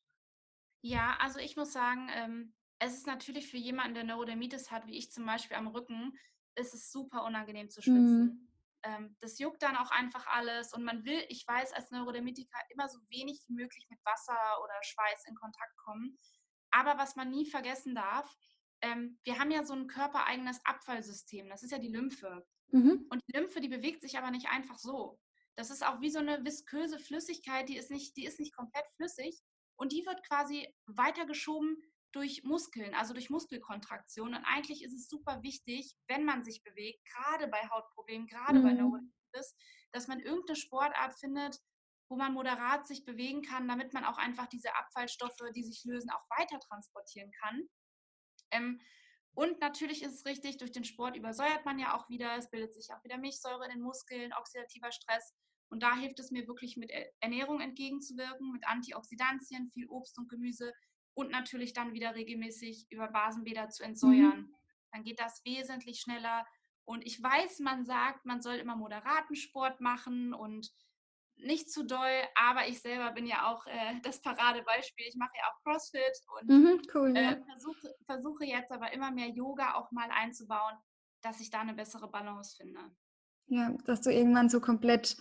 Ja, 0.82 1.16
also 1.20 1.38
ich 1.38 1.56
muss 1.56 1.72
sagen, 1.72 2.08
ähm, 2.14 2.54
es 2.78 2.94
ist 2.94 3.06
natürlich 3.06 3.48
für 3.48 3.58
jemanden, 3.58 3.94
der 3.94 4.04
Neurodermitis 4.04 4.70
hat, 4.70 4.86
wie 4.86 4.96
ich 4.96 5.12
zum 5.12 5.26
Beispiel 5.26 5.56
am 5.56 5.68
Rücken, 5.68 6.18
ist 6.56 6.74
es 6.74 6.90
super 6.90 7.24
unangenehm 7.24 7.68
zu 7.70 7.82
schwitzen. 7.82 8.24
Mhm. 8.24 8.48
Ähm, 8.82 9.16
das 9.20 9.38
juckt 9.38 9.62
dann 9.62 9.76
auch 9.76 9.90
einfach 9.90 10.26
alles 10.26 10.72
und 10.72 10.82
man 10.82 11.04
will, 11.04 11.22
ich 11.28 11.46
weiß, 11.46 11.72
als 11.72 11.90
Neurodermitiker 11.90 12.58
immer 12.70 12.88
so 12.88 12.98
wenig 13.10 13.44
wie 13.46 13.54
möglich 13.54 13.86
mit 13.90 14.00
Wasser 14.04 14.36
oder 14.64 14.74
Schweiß 14.82 15.24
in 15.28 15.36
Kontakt 15.36 15.76
kommen. 15.76 16.18
Aber 16.70 16.98
was 16.98 17.14
man 17.14 17.30
nie 17.30 17.46
vergessen 17.46 17.94
darf, 17.94 18.34
ähm, 18.80 19.18
wir 19.24 19.38
haben 19.38 19.50
ja 19.50 19.64
so 19.64 19.74
ein 19.74 19.86
körpereigenes 19.86 20.60
Abfallsystem, 20.64 21.48
das 21.48 21.62
ist 21.62 21.70
ja 21.70 21.78
die 21.78 21.92
Lymphe. 21.92 22.44
Mhm. 22.72 23.06
Und 23.10 23.22
die 23.28 23.36
Lymphe, 23.36 23.60
die 23.60 23.68
bewegt 23.68 24.02
sich 24.02 24.18
aber 24.18 24.30
nicht 24.30 24.48
einfach 24.48 24.78
so. 24.78 25.20
Das 25.56 25.70
ist 25.70 25.84
auch 25.84 26.00
wie 26.00 26.10
so 26.10 26.18
eine 26.18 26.44
visköse 26.44 26.98
Flüssigkeit, 26.98 27.68
die 27.68 27.76
ist 27.76 27.90
nicht, 27.90 28.16
die 28.16 28.24
ist 28.24 28.40
nicht 28.40 28.54
komplett 28.54 28.86
flüssig 28.96 29.40
und 29.76 29.92
die 29.92 30.04
wird 30.06 30.26
quasi 30.26 30.68
weitergeschoben 30.86 31.76
durch 32.12 32.44
Muskeln, 32.44 32.94
also 32.94 33.14
durch 33.14 33.30
Muskelkontraktion. 33.30 34.34
Und 34.34 34.44
eigentlich 34.44 34.84
ist 34.84 34.94
es 34.94 35.08
super 35.08 35.42
wichtig, 35.42 35.96
wenn 36.08 36.24
man 36.24 36.44
sich 36.44 36.62
bewegt, 36.62 37.00
gerade 37.06 37.48
bei 37.48 37.68
Hautproblemen, 37.70 38.26
gerade 38.26 38.58
mhm. 38.58 38.62
bei 38.62 38.72
Neuritis, 38.72 39.56
dass 39.92 40.08
man 40.08 40.20
irgendeine 40.20 40.56
Sportart 40.56 41.18
findet, 41.18 41.58
wo 42.08 42.16
man 42.16 42.34
moderat 42.34 42.86
sich 42.86 43.04
bewegen 43.04 43.42
kann, 43.42 43.66
damit 43.66 43.94
man 43.94 44.04
auch 44.04 44.18
einfach 44.18 44.46
diese 44.46 44.74
Abfallstoffe, 44.76 45.50
die 45.54 45.62
sich 45.62 45.82
lösen, 45.84 46.10
auch 46.10 46.38
weiter 46.38 46.60
transportieren 46.60 47.30
kann. 47.40 47.62
Ähm, 48.50 48.80
und 49.34 49.60
natürlich 49.60 50.02
ist 50.02 50.14
es 50.14 50.26
richtig, 50.26 50.58
durch 50.58 50.72
den 50.72 50.84
Sport 50.84 51.16
übersäuert 51.16 51.64
man 51.64 51.78
ja 51.78 51.96
auch 51.96 52.08
wieder, 52.08 52.36
es 52.36 52.50
bildet 52.50 52.74
sich 52.74 52.92
auch 52.92 53.02
wieder 53.02 53.16
Milchsäure 53.18 53.64
in 53.64 53.70
den 53.70 53.80
Muskeln, 53.80 54.32
oxidativer 54.38 54.92
Stress. 54.92 55.34
Und 55.70 55.82
da 55.82 55.96
hilft 55.96 56.18
es 56.20 56.30
mir 56.30 56.46
wirklich 56.46 56.76
mit 56.76 56.92
Ernährung 57.20 57.60
entgegenzuwirken, 57.60 58.52
mit 58.52 58.66
Antioxidantien, 58.66 59.70
viel 59.70 59.88
Obst 59.88 60.18
und 60.18 60.28
Gemüse, 60.28 60.72
und 61.14 61.30
natürlich 61.30 61.72
dann 61.72 61.92
wieder 61.92 62.14
regelmäßig 62.14 62.86
über 62.90 63.08
Basenbäder 63.08 63.68
zu 63.68 63.82
entsäuern. 63.82 64.40
Mhm. 64.40 64.54
Dann 64.92 65.02
geht 65.02 65.20
das 65.20 65.44
wesentlich 65.44 66.00
schneller. 66.00 66.46
Und 66.84 67.06
ich 67.06 67.22
weiß, 67.22 67.60
man 67.60 67.84
sagt, 67.84 68.24
man 68.24 68.40
soll 68.40 68.56
immer 68.56 68.76
moderaten 68.76 69.36
Sport 69.36 69.80
machen 69.80 70.34
und 70.34 70.72
nicht 71.42 71.70
zu 71.70 71.85
doll, 71.85 72.22
aber 72.35 72.68
ich 72.68 72.81
selber 72.81 73.12
bin 73.12 73.26
ja 73.26 73.50
auch 73.50 73.66
äh, 73.66 74.00
das 74.02 74.20
Paradebeispiel. 74.20 75.07
Ich 75.09 75.16
mache 75.16 75.33
ja 75.37 75.44
auch 75.48 75.62
CrossFit 75.62 76.20
und 76.40 76.48
mhm, 76.48 76.83
cool, 76.94 77.16
ja. 77.16 77.33
äh, 77.33 77.42
versuche, 77.44 77.94
versuche 78.07 78.44
jetzt 78.44 78.70
aber 78.70 78.92
immer 78.92 79.11
mehr 79.11 79.28
Yoga 79.28 79.74
auch 79.74 79.90
mal 79.92 80.09
einzubauen, 80.11 80.74
dass 81.22 81.40
ich 81.40 81.50
da 81.50 81.61
eine 81.61 81.74
bessere 81.74 82.11
Balance 82.11 82.57
finde. 82.57 82.81
Ja, 83.46 83.72
dass 83.85 84.00
du 84.00 84.11
irgendwann 84.11 84.48
so 84.48 84.61
komplett 84.61 85.16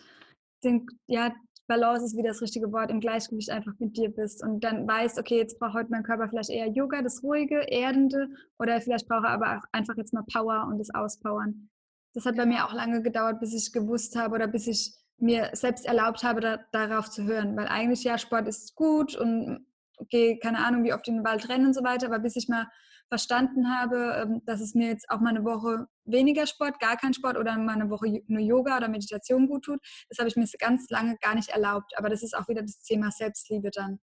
den, 0.63 0.87
ja, 1.07 1.33
Balance 1.67 2.05
ist 2.05 2.17
wieder 2.17 2.29
das 2.29 2.41
richtige 2.41 2.71
Wort, 2.73 2.91
im 2.91 2.99
Gleichgewicht 2.99 3.49
einfach 3.49 3.71
mit 3.79 3.95
dir 3.95 4.09
bist 4.09 4.43
und 4.43 4.61
dann 4.61 4.85
weißt, 4.85 5.17
okay, 5.17 5.37
jetzt 5.37 5.57
braucht 5.57 5.73
heute 5.73 5.89
mein 5.89 6.03
Körper 6.03 6.27
vielleicht 6.27 6.49
eher 6.49 6.67
Yoga, 6.67 7.01
das 7.01 7.23
Ruhige, 7.23 7.61
Erdende 7.61 8.27
oder 8.59 8.81
vielleicht 8.81 9.07
braucht 9.07 9.23
er 9.23 9.29
aber 9.29 9.57
auch 9.57 9.63
einfach 9.71 9.95
jetzt 9.95 10.13
mal 10.13 10.25
Power 10.31 10.67
und 10.67 10.79
das 10.79 10.93
Auspowern. 10.93 11.69
Das 12.13 12.25
hat 12.25 12.35
bei 12.35 12.45
mir 12.45 12.65
auch 12.65 12.73
lange 12.73 13.01
gedauert, 13.01 13.39
bis 13.39 13.53
ich 13.53 13.71
gewusst 13.71 14.17
habe 14.17 14.35
oder 14.35 14.47
bis 14.47 14.67
ich 14.67 14.93
mir 15.21 15.49
selbst 15.53 15.85
erlaubt 15.85 16.23
habe, 16.23 16.41
da, 16.41 16.59
darauf 16.71 17.09
zu 17.09 17.23
hören. 17.23 17.55
Weil 17.55 17.67
eigentlich, 17.67 18.03
ja, 18.03 18.17
Sport 18.17 18.47
ist 18.47 18.75
gut 18.75 19.15
und 19.15 19.65
gehe, 20.09 20.37
keine 20.39 20.59
Ahnung, 20.65 20.83
wie 20.83 20.93
oft 20.93 21.07
in 21.07 21.15
den 21.15 21.25
Wald 21.25 21.47
rennen 21.49 21.67
und 21.67 21.73
so 21.73 21.83
weiter, 21.83 22.07
aber 22.07 22.19
bis 22.19 22.35
ich 22.35 22.47
mal 22.47 22.67
verstanden 23.11 23.69
habe, 23.69 24.23
ähm, 24.23 24.41
dass 24.45 24.61
es 24.61 24.73
mir 24.73 24.87
jetzt 24.87 25.09
auch 25.09 25.19
mal 25.19 25.31
eine 25.31 25.43
Woche 25.43 25.85
weniger 26.05 26.47
Sport, 26.47 26.79
gar 26.79 26.95
kein 26.95 27.13
Sport 27.13 27.37
oder 27.37 27.57
mal 27.57 27.73
eine 27.73 27.89
Woche 27.89 28.21
nur 28.27 28.41
Yoga 28.41 28.77
oder 28.77 28.87
Meditation 28.87 29.47
gut 29.47 29.65
tut, 29.65 29.79
das 30.09 30.17
habe 30.17 30.29
ich 30.29 30.37
mir 30.37 30.47
ganz 30.59 30.89
lange 30.89 31.17
gar 31.17 31.35
nicht 31.35 31.49
erlaubt. 31.49 31.91
Aber 31.97 32.09
das 32.09 32.23
ist 32.23 32.35
auch 32.35 32.47
wieder 32.47 32.61
das 32.61 32.81
Thema 32.81 33.11
Selbstliebe 33.11 33.69
dann. 33.69 33.99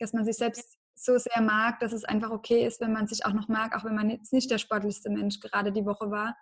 Dass 0.00 0.12
man 0.12 0.24
sich 0.24 0.36
selbst 0.36 0.76
so 0.96 1.16
sehr 1.18 1.40
mag, 1.40 1.78
dass 1.78 1.92
es 1.92 2.04
einfach 2.04 2.30
okay 2.30 2.66
ist, 2.66 2.80
wenn 2.80 2.92
man 2.92 3.06
sich 3.06 3.24
auch 3.24 3.32
noch 3.32 3.46
mag, 3.46 3.76
auch 3.76 3.84
wenn 3.84 3.94
man 3.94 4.10
jetzt 4.10 4.32
nicht 4.32 4.50
der 4.50 4.58
sportlichste 4.58 5.10
Mensch 5.10 5.38
gerade 5.38 5.72
die 5.72 5.86
Woche 5.86 6.10
war. 6.10 6.36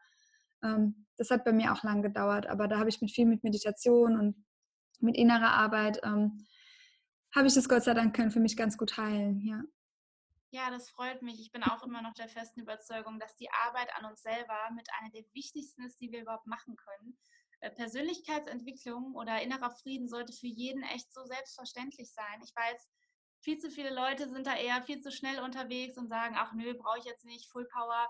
Ähm, 0.66 1.06
das 1.16 1.30
hat 1.30 1.44
bei 1.44 1.52
mir 1.52 1.72
auch 1.72 1.82
lang 1.82 2.02
gedauert, 2.02 2.46
aber 2.46 2.68
da 2.68 2.78
habe 2.78 2.88
ich 2.88 3.00
mit 3.00 3.10
viel 3.10 3.26
mit 3.26 3.42
Meditation 3.42 4.18
und 4.18 4.44
mit 5.00 5.16
innerer 5.16 5.52
Arbeit 5.52 6.00
ähm, 6.02 6.46
habe 7.34 7.46
ich 7.46 7.54
das 7.54 7.68
Gott 7.68 7.84
sei 7.84 7.94
Dank 7.94 8.14
können 8.14 8.30
für 8.30 8.40
mich 8.40 8.56
ganz 8.56 8.76
gut 8.76 8.96
heilen, 8.96 9.40
ja. 9.40 9.62
Ja, 10.50 10.70
das 10.70 10.88
freut 10.88 11.22
mich. 11.22 11.40
Ich 11.40 11.52
bin 11.52 11.62
auch 11.64 11.82
immer 11.82 12.00
noch 12.02 12.14
der 12.14 12.28
festen 12.28 12.60
Überzeugung, 12.60 13.18
dass 13.18 13.36
die 13.36 13.50
Arbeit 13.66 13.90
an 13.96 14.06
uns 14.06 14.22
selber 14.22 14.56
mit 14.74 14.88
einer 14.98 15.10
der 15.10 15.24
wichtigsten 15.34 15.82
ist, 15.84 16.00
die 16.00 16.10
wir 16.12 16.22
überhaupt 16.22 16.46
machen 16.46 16.76
können. 16.76 17.18
Äh, 17.60 17.70
Persönlichkeitsentwicklung 17.70 19.14
oder 19.14 19.42
innerer 19.42 19.70
Frieden 19.70 20.08
sollte 20.08 20.32
für 20.32 20.46
jeden 20.46 20.82
echt 20.82 21.12
so 21.12 21.24
selbstverständlich 21.24 22.12
sein. 22.12 22.40
Ich 22.42 22.54
weiß, 22.54 22.88
viel 23.40 23.58
zu 23.58 23.70
viele 23.70 23.94
Leute 23.94 24.28
sind 24.28 24.46
da 24.46 24.56
eher 24.56 24.82
viel 24.82 25.00
zu 25.00 25.10
schnell 25.10 25.40
unterwegs 25.40 25.98
und 25.98 26.08
sagen, 26.08 26.36
ach 26.38 26.52
nö, 26.54 26.74
brauche 26.74 26.98
ich 26.98 27.04
jetzt 27.04 27.24
nicht, 27.24 27.50
Full 27.50 27.66
Power. 27.66 28.08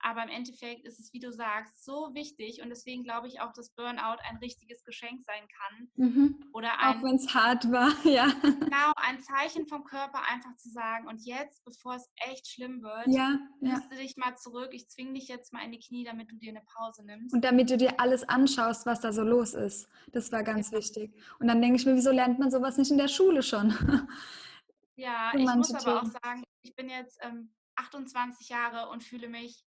Aber 0.00 0.22
im 0.22 0.28
Endeffekt 0.28 0.84
ist 0.84 1.00
es, 1.00 1.12
wie 1.12 1.18
du 1.18 1.32
sagst, 1.32 1.84
so 1.84 2.10
wichtig 2.14 2.60
und 2.62 2.68
deswegen 2.68 3.02
glaube 3.02 3.26
ich 3.26 3.40
auch, 3.40 3.52
dass 3.52 3.70
Burnout 3.70 4.18
ein 4.28 4.36
richtiges 4.36 4.84
Geschenk 4.84 5.22
sein 5.24 5.48
kann. 5.48 5.88
Mhm. 5.96 6.50
Oder 6.52 6.78
ein, 6.78 6.98
auch 6.98 7.02
wenn 7.02 7.16
es 7.16 7.34
hart 7.34 7.70
war, 7.70 7.90
ja. 8.04 8.26
Genau, 8.42 8.92
ein 8.96 9.20
Zeichen 9.20 9.66
vom 9.66 9.84
Körper 9.84 10.22
einfach 10.28 10.54
zu 10.56 10.70
sagen, 10.70 11.08
und 11.08 11.24
jetzt, 11.24 11.64
bevor 11.64 11.96
es 11.96 12.08
echt 12.28 12.48
schlimm 12.48 12.82
wird, 12.82 13.08
ja, 13.08 13.38
ja. 13.60 13.80
du 13.90 13.96
dich 13.96 14.16
mal 14.16 14.36
zurück, 14.36 14.70
ich 14.72 14.88
zwinge 14.88 15.14
dich 15.14 15.28
jetzt 15.28 15.52
mal 15.52 15.64
in 15.64 15.72
die 15.72 15.80
Knie, 15.80 16.04
damit 16.04 16.30
du 16.30 16.36
dir 16.36 16.50
eine 16.50 16.62
Pause 16.76 17.04
nimmst. 17.04 17.34
Und 17.34 17.44
damit 17.44 17.70
du 17.70 17.76
dir 17.76 17.98
alles 17.98 18.28
anschaust, 18.28 18.86
was 18.86 19.00
da 19.00 19.12
so 19.12 19.22
los 19.22 19.54
ist. 19.54 19.88
Das 20.12 20.30
war 20.32 20.42
ganz 20.42 20.70
ja. 20.70 20.78
wichtig. 20.78 21.14
Und 21.38 21.48
dann 21.48 21.60
denke 21.60 21.76
ich 21.76 21.86
mir, 21.86 21.94
wieso 21.94 22.10
lernt 22.10 22.38
man 22.38 22.50
sowas 22.50 22.76
nicht 22.78 22.90
in 22.90 22.98
der 22.98 23.08
Schule 23.08 23.42
schon? 23.42 23.74
Ja, 24.98 25.30
ich 25.32 25.46
muss 25.54 25.72
aber 25.72 25.78
Themen. 25.78 25.96
auch 25.98 26.22
sagen, 26.24 26.42
ich 26.62 26.74
bin 26.74 26.90
jetzt 26.90 27.18
ähm, 27.22 27.54
28 27.76 28.48
Jahre 28.48 28.90
und 28.90 29.04
fühle 29.04 29.28
mich 29.28 29.64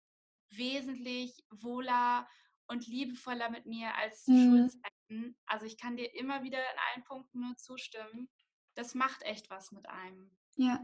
wesentlich 0.49 1.43
wohler 1.49 2.27
und 2.67 2.87
liebevoller 2.87 3.49
mit 3.49 3.65
mir 3.65 3.95
als 3.95 4.27
mhm. 4.27 4.69
Schulzeiten. 4.69 5.37
Also 5.45 5.65
ich 5.65 5.77
kann 5.77 5.97
dir 5.97 6.13
immer 6.15 6.43
wieder 6.43 6.59
in 6.59 6.79
allen 6.91 7.03
Punkten 7.03 7.41
nur 7.41 7.55
zustimmen. 7.57 8.29
Das 8.75 8.95
macht 8.95 9.23
echt 9.23 9.49
was 9.49 9.71
mit 9.71 9.87
einem. 9.87 10.31
Ja, 10.57 10.79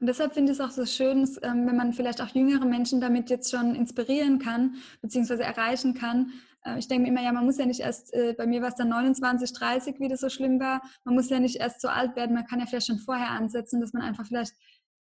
und 0.00 0.06
deshalb 0.06 0.34
finde 0.34 0.52
ich 0.52 0.58
es 0.58 0.64
auch 0.64 0.70
so 0.70 0.84
schön, 0.84 1.28
ähm, 1.42 1.66
wenn 1.66 1.76
man 1.76 1.92
vielleicht 1.92 2.20
auch 2.20 2.28
jüngere 2.28 2.64
Menschen 2.64 3.00
damit 3.00 3.30
jetzt 3.30 3.50
schon 3.50 3.74
inspirieren 3.74 4.38
kann, 4.38 4.76
beziehungsweise 5.00 5.42
erreichen 5.42 5.94
kann. 5.94 6.32
Äh, 6.64 6.78
ich 6.78 6.88
denke 6.88 7.02
mir 7.02 7.08
immer, 7.08 7.22
ja, 7.22 7.32
man 7.32 7.44
muss 7.44 7.58
ja 7.58 7.66
nicht 7.66 7.80
erst, 7.80 8.12
äh, 8.14 8.34
bei 8.36 8.46
mir 8.46 8.62
war 8.62 8.68
es 8.68 8.74
dann 8.74 8.88
29, 8.88 9.52
30, 9.52 10.00
wie 10.00 10.08
das 10.08 10.20
so 10.20 10.28
schlimm 10.28 10.60
war, 10.60 10.82
man 11.04 11.14
muss 11.14 11.30
ja 11.30 11.40
nicht 11.40 11.56
erst 11.56 11.80
so 11.80 11.88
alt 11.88 12.16
werden, 12.16 12.34
man 12.34 12.46
kann 12.46 12.60
ja 12.60 12.66
vielleicht 12.66 12.88
schon 12.88 12.98
vorher 12.98 13.30
ansetzen, 13.30 13.80
dass 13.80 13.92
man 13.92 14.02
einfach 14.02 14.26
vielleicht 14.26 14.54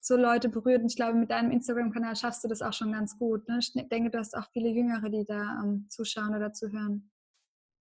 so 0.01 0.17
Leute 0.17 0.49
berührt. 0.49 0.83
Und 0.83 0.91
ich 0.91 0.97
glaube, 0.97 1.15
mit 1.15 1.31
deinem 1.31 1.51
Instagram-Kanal 1.51 2.17
schaffst 2.17 2.45
du 2.45 2.49
das 2.49 2.63
auch 2.63 2.73
schon 2.73 2.93
ganz 2.93 3.19
gut. 3.19 3.47
Ne? 3.49 3.59
Ich 3.59 3.73
denke, 3.73 4.11
du 4.11 4.19
hast 4.19 4.37
auch 4.37 4.49
viele 4.53 4.69
Jüngere, 4.69 5.09
die 5.09 5.25
da 5.25 5.61
ähm, 5.63 5.87
zuschauen 5.89 6.35
oder 6.35 6.53
zuhören. 6.53 7.11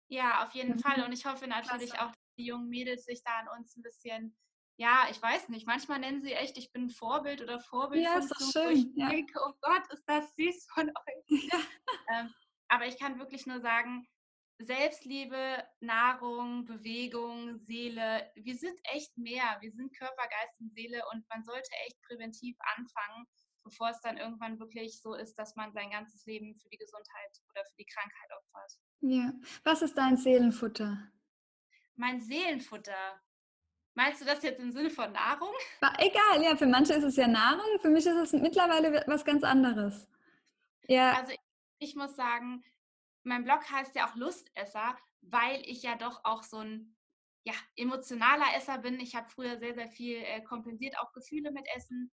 Ja, 0.09 0.45
auf 0.47 0.53
jeden 0.53 0.75
mhm. 0.75 0.79
Fall. 0.79 1.05
Und 1.05 1.13
ich 1.13 1.27
hoffe 1.27 1.47
natürlich 1.47 1.91
Klasse. 1.91 2.05
auch, 2.05 2.13
dass 2.13 2.35
die 2.39 2.47
jungen 2.47 2.69
Mädels 2.69 3.05
sich 3.05 3.23
da 3.25 3.33
an 3.41 3.59
uns 3.59 3.77
ein 3.77 3.83
bisschen, 3.83 4.37
ja, 4.79 5.07
ich 5.11 5.21
weiß 5.21 5.49
nicht, 5.49 5.67
manchmal 5.67 5.99
nennen 5.99 6.23
sie 6.23 6.33
echt, 6.33 6.57
ich 6.59 6.73
bin 6.73 6.91
Vorbild 6.91 7.43
oder 7.43 7.61
Vorbild. 7.61 8.05
Ja, 8.05 8.19
ist 8.19 8.31
doch 8.31 8.53
schön. 8.53 8.73
Ich 8.73 8.87
ja. 8.95 9.09
denke, 9.09 9.39
oh 9.45 9.53
Gott, 9.61 9.83
ist 9.93 10.05
das 10.07 10.35
süß 10.37 10.67
von 10.73 10.89
euch. 10.89 11.29
Ja. 11.53 11.59
Ähm, 12.13 12.35
aber 12.69 12.87
ich 12.87 12.99
kann 12.99 13.19
wirklich 13.19 13.47
nur 13.47 13.61
sagen, 13.61 14.07
Selbstliebe, 14.59 15.65
Nahrung, 15.81 16.65
Bewegung, 16.65 17.59
Seele, 17.59 18.31
wir 18.35 18.57
sind 18.57 18.79
echt 18.85 19.17
mehr. 19.19 19.59
Wir 19.61 19.71
sind 19.71 19.95
Körper, 19.97 20.23
Geist 20.29 20.61
und 20.61 20.73
Seele 20.73 21.03
und 21.13 21.29
man 21.29 21.45
sollte 21.45 21.71
echt 21.87 22.01
präventiv 22.03 22.57
anfangen, 22.77 23.27
bevor 23.65 23.91
es 23.91 24.01
dann 24.01 24.17
irgendwann 24.17 24.59
wirklich 24.59 25.01
so 25.03 25.15
ist, 25.15 25.35
dass 25.35 25.57
man 25.57 25.73
sein 25.73 25.91
ganzes 25.91 26.25
Leben 26.25 26.55
für 26.57 26.69
die 26.71 26.79
Gesundheit 26.79 27.43
oder 27.51 27.65
für 27.67 27.77
die 27.79 27.87
Krankheit 27.87 28.31
opfert. 28.39 28.73
Ja. 29.01 29.33
Was 29.65 29.83
ist 29.83 29.99
dein 29.99 30.17
Seelenfutter? 30.17 31.11
Mein 31.97 32.21
Seelenfutter. 32.21 33.21
Meinst 33.95 34.21
du 34.21 34.25
das 34.27 34.43
jetzt 34.43 34.61
im 34.61 34.73
Sinne 34.73 34.91
von 34.91 35.13
Nahrung? 35.13 35.53
Egal, 35.99 36.43
ja, 36.43 36.57
für 36.57 36.67
manche 36.67 36.95
ist 36.95 37.05
es 37.05 37.17
ja 37.17 37.27
Nahrung, 37.27 37.81
für 37.81 37.89
mich 37.89 38.07
ist 38.07 38.17
es 38.17 38.33
mittlerweile 38.33 39.05
was 39.07 39.25
ganz 39.25 39.43
anderes. 39.43 40.09
Ja. 40.89 41.15
Also 41.15 41.33
ich, 41.33 41.41
ich 41.79 41.95
muss 41.95 42.15
sagen, 42.15 42.63
mein 43.27 43.45
Blog 43.45 43.69
heißt 43.71 43.95
ja 43.97 44.09
auch 44.09 44.15
Lustesser, 44.15 44.97
weil 45.21 45.61
ich 45.67 45.83
ja 45.83 45.97
doch 45.97 46.25
auch 46.25 46.43
so 46.43 46.59
ein 46.59 46.97
ja, 47.45 47.55
emotionaler 47.77 48.57
Esser 48.57 48.79
bin. 48.79 48.99
Ich 49.01 49.15
habe 49.15 49.29
früher 49.29 49.59
sehr, 49.59 49.75
sehr 49.75 49.89
viel 49.89 50.17
äh, 50.17 50.43
kompensiert, 50.43 50.99
auch 50.99 51.13
Gefühle 51.13 51.51
mit 51.51 51.67
Essen. 51.75 52.11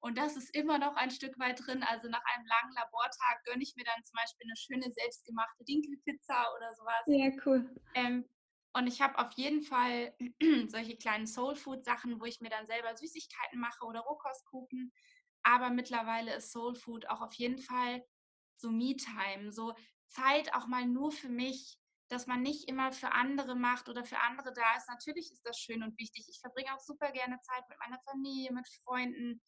Und 0.00 0.18
das 0.18 0.36
ist 0.36 0.54
immer 0.54 0.78
noch 0.78 0.94
ein 0.96 1.10
Stück 1.10 1.38
weit 1.38 1.66
drin. 1.66 1.82
Also 1.82 2.08
nach 2.08 2.22
einem 2.24 2.46
langen 2.46 2.74
Labortag 2.74 3.44
gönne 3.44 3.62
ich 3.62 3.74
mir 3.76 3.84
dann 3.84 4.04
zum 4.04 4.14
Beispiel 4.14 4.46
eine 4.46 4.56
schöne 4.56 4.92
selbstgemachte 4.92 5.64
Dinkelpizza 5.64 6.44
oder 6.56 6.74
sowas. 6.74 7.02
Ja, 7.06 7.30
cool. 7.44 7.68
Ähm, 7.94 8.24
und 8.74 8.86
ich 8.86 9.00
habe 9.00 9.18
auf 9.18 9.32
jeden 9.32 9.62
Fall 9.62 10.14
solche 10.68 10.96
kleinen 10.96 11.26
Soulfood-Sachen, 11.26 12.20
wo 12.20 12.24
ich 12.24 12.40
mir 12.40 12.50
dann 12.50 12.66
selber 12.66 12.94
Süßigkeiten 12.96 13.58
mache 13.58 13.84
oder 13.84 14.00
Rohkostkuchen. 14.00 14.92
Aber 15.42 15.70
mittlerweile 15.70 16.34
ist 16.34 16.52
Soulfood 16.52 17.08
auch 17.08 17.22
auf 17.22 17.34
jeden 17.34 17.58
Fall 17.58 18.04
so 18.56 18.70
Me-Time, 18.70 19.52
so 19.52 19.74
Zeit 20.08 20.54
auch 20.54 20.66
mal 20.66 20.86
nur 20.86 21.12
für 21.12 21.28
mich, 21.28 21.78
dass 22.08 22.26
man 22.26 22.42
nicht 22.42 22.68
immer 22.68 22.92
für 22.92 23.12
andere 23.12 23.56
macht 23.56 23.88
oder 23.88 24.04
für 24.04 24.20
andere 24.20 24.52
da 24.52 24.76
ist. 24.76 24.88
Natürlich 24.88 25.30
ist 25.32 25.42
das 25.44 25.58
schön 25.58 25.82
und 25.82 25.98
wichtig. 25.98 26.26
Ich 26.28 26.38
verbringe 26.40 26.74
auch 26.74 26.80
super 26.80 27.10
gerne 27.10 27.40
Zeit 27.40 27.68
mit 27.68 27.78
meiner 27.78 28.00
Familie, 28.04 28.52
mit 28.52 28.68
Freunden. 28.84 29.42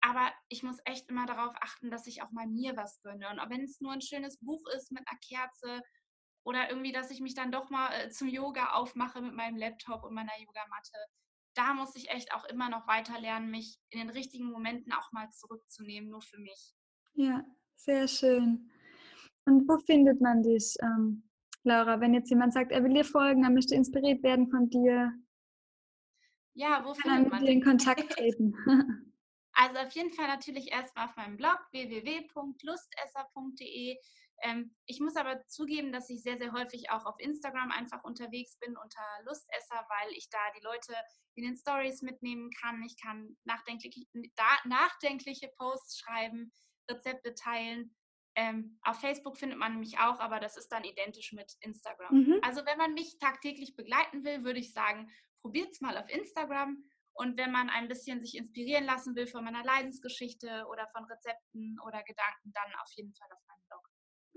Aber 0.00 0.32
ich 0.48 0.62
muss 0.62 0.78
echt 0.84 1.08
immer 1.08 1.26
darauf 1.26 1.54
achten, 1.60 1.90
dass 1.90 2.06
ich 2.06 2.22
auch 2.22 2.30
mal 2.30 2.46
mir 2.46 2.76
was 2.76 3.00
gönne. 3.02 3.28
Und 3.30 3.38
wenn 3.50 3.64
es 3.64 3.80
nur 3.80 3.92
ein 3.92 4.00
schönes 4.00 4.38
Buch 4.38 4.62
ist 4.76 4.92
mit 4.92 5.02
einer 5.08 5.18
Kerze 5.18 5.82
oder 6.44 6.68
irgendwie, 6.68 6.92
dass 6.92 7.10
ich 7.10 7.20
mich 7.20 7.34
dann 7.34 7.50
doch 7.50 7.68
mal 7.68 7.92
äh, 7.92 8.10
zum 8.10 8.28
Yoga 8.28 8.74
aufmache 8.74 9.20
mit 9.20 9.34
meinem 9.34 9.56
Laptop 9.56 10.04
und 10.04 10.14
meiner 10.14 10.38
Yogamatte, 10.38 10.98
da 11.54 11.74
muss 11.74 11.96
ich 11.96 12.10
echt 12.10 12.32
auch 12.32 12.44
immer 12.44 12.68
noch 12.68 12.86
weiter 12.86 13.18
lernen, 13.18 13.50
mich 13.50 13.80
in 13.90 13.98
den 13.98 14.10
richtigen 14.10 14.50
Momenten 14.50 14.92
auch 14.92 15.10
mal 15.10 15.28
zurückzunehmen, 15.30 16.08
nur 16.08 16.22
für 16.22 16.38
mich. 16.38 16.74
Ja, 17.14 17.44
sehr 17.74 18.06
schön. 18.06 18.70
Und 19.48 19.66
wo 19.66 19.78
findet 19.78 20.20
man 20.20 20.42
dich, 20.42 20.76
ähm, 20.82 21.26
Laura, 21.64 21.98
wenn 22.00 22.12
jetzt 22.12 22.28
jemand 22.28 22.52
sagt, 22.52 22.70
er 22.70 22.84
will 22.84 22.92
dir 22.92 23.06
folgen, 23.06 23.44
er 23.44 23.50
möchte 23.50 23.74
inspiriert 23.74 24.22
werden 24.22 24.50
von 24.50 24.68
dir? 24.68 25.10
Ja, 26.52 26.84
wo 26.84 26.92
kann 26.92 27.14
findet 27.14 27.32
man 27.32 27.42
dir 27.42 27.52
in 27.52 27.62
Kontakt 27.62 28.12
treten? 28.18 28.54
Also 29.52 29.78
auf 29.78 29.90
jeden 29.92 30.12
Fall 30.12 30.26
natürlich 30.26 30.70
erstmal 30.70 31.06
auf 31.06 31.16
meinem 31.16 31.38
Blog 31.38 31.58
www.lustesser.de. 31.72 33.96
Ähm, 34.42 34.76
ich 34.84 35.00
muss 35.00 35.16
aber 35.16 35.42
zugeben, 35.46 35.92
dass 35.92 36.10
ich 36.10 36.22
sehr, 36.22 36.36
sehr 36.36 36.52
häufig 36.52 36.90
auch 36.90 37.06
auf 37.06 37.18
Instagram 37.18 37.70
einfach 37.70 38.04
unterwegs 38.04 38.58
bin 38.58 38.76
unter 38.76 39.00
Lustesser, 39.24 39.82
weil 39.88 40.12
ich 40.12 40.28
da 40.28 40.36
die 40.58 40.62
Leute 40.62 40.92
in 41.36 41.44
den 41.44 41.56
Stories 41.56 42.02
mitnehmen 42.02 42.50
kann. 42.60 42.82
Ich 42.82 43.00
kann 43.00 43.38
nachdenkliche, 43.44 44.04
nachdenkliche 44.66 45.48
Posts 45.56 46.00
schreiben, 46.00 46.52
Rezepte 46.90 47.34
teilen 47.34 47.94
ähm, 48.38 48.78
auf 48.82 49.00
Facebook 49.00 49.36
findet 49.36 49.58
man 49.58 49.80
mich 49.80 49.98
auch, 49.98 50.20
aber 50.20 50.38
das 50.38 50.56
ist 50.56 50.68
dann 50.68 50.84
identisch 50.84 51.32
mit 51.32 51.56
Instagram. 51.60 52.14
Mhm. 52.14 52.40
Also 52.42 52.64
wenn 52.64 52.78
man 52.78 52.94
mich 52.94 53.18
tagtäglich 53.18 53.74
begleiten 53.74 54.22
will, 54.22 54.44
würde 54.44 54.60
ich 54.60 54.72
sagen, 54.72 55.10
probiert 55.40 55.72
es 55.72 55.80
mal 55.80 55.98
auf 55.98 56.08
Instagram. 56.08 56.84
Und 57.14 57.36
wenn 57.36 57.50
man 57.50 57.68
ein 57.68 57.88
bisschen 57.88 58.20
sich 58.20 58.36
inspirieren 58.36 58.84
lassen 58.84 59.16
will 59.16 59.26
von 59.26 59.44
meiner 59.44 59.64
Leidensgeschichte 59.64 60.66
oder 60.70 60.86
von 60.92 61.04
Rezepten 61.06 61.76
oder 61.84 62.04
Gedanken, 62.04 62.52
dann 62.52 62.72
auf 62.80 62.92
jeden 62.94 63.12
Fall 63.12 63.28
auf 63.32 63.40
meinem 63.48 63.64
Blog. 63.66 63.88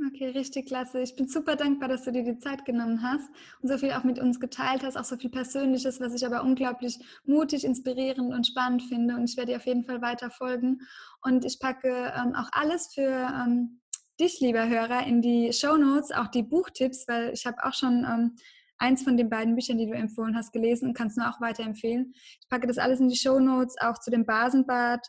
Okay, 0.07 0.29
richtig 0.29 0.65
klasse. 0.65 1.01
Ich 1.01 1.15
bin 1.15 1.27
super 1.27 1.55
dankbar, 1.55 1.87
dass 1.87 2.05
du 2.05 2.11
dir 2.11 2.23
die 2.23 2.39
Zeit 2.39 2.65
genommen 2.65 3.03
hast 3.03 3.29
und 3.61 3.69
so 3.69 3.77
viel 3.77 3.91
auch 3.91 4.03
mit 4.03 4.17
uns 4.17 4.39
geteilt 4.39 4.81
hast, 4.81 4.97
auch 4.97 5.03
so 5.03 5.15
viel 5.15 5.29
Persönliches, 5.29 5.99
was 5.99 6.15
ich 6.15 6.25
aber 6.25 6.41
unglaublich 6.41 6.97
mutig, 7.23 7.63
inspirierend 7.63 8.33
und 8.33 8.47
spannend 8.47 8.81
finde. 8.81 9.13
Und 9.15 9.29
ich 9.29 9.37
werde 9.37 9.51
dir 9.51 9.57
auf 9.57 9.67
jeden 9.67 9.83
Fall 9.83 10.01
weiter 10.01 10.31
folgen. 10.31 10.79
Und 11.21 11.45
ich 11.45 11.59
packe 11.59 12.13
ähm, 12.17 12.33
auch 12.33 12.49
alles 12.51 12.91
für 12.95 13.11
ähm, 13.45 13.80
dich, 14.21 14.39
lieber 14.39 14.69
Hörer, 14.69 15.05
in 15.05 15.21
die 15.21 15.51
Show 15.51 15.75
Notes, 15.75 16.11
auch 16.11 16.27
die 16.27 16.43
Buchtipps, 16.43 17.07
weil 17.07 17.33
ich 17.33 17.45
habe 17.45 17.63
auch 17.63 17.73
schon 17.73 18.05
ähm, 18.05 18.35
eins 18.77 19.03
von 19.03 19.17
den 19.17 19.29
beiden 19.29 19.55
Büchern, 19.55 19.77
die 19.77 19.87
du 19.87 19.93
empfohlen 19.93 20.35
hast, 20.35 20.53
gelesen 20.53 20.89
und 20.89 20.93
kann 20.93 21.07
es 21.07 21.15
nur 21.15 21.29
auch 21.29 21.41
weiterempfehlen. 21.41 22.13
Ich 22.15 22.47
packe 22.49 22.67
das 22.67 22.77
alles 22.77 22.99
in 22.99 23.09
die 23.09 23.17
Show 23.17 23.39
Notes, 23.39 23.75
auch 23.81 23.99
zu 23.99 24.11
dem 24.11 24.25
Basenbad 24.25 25.05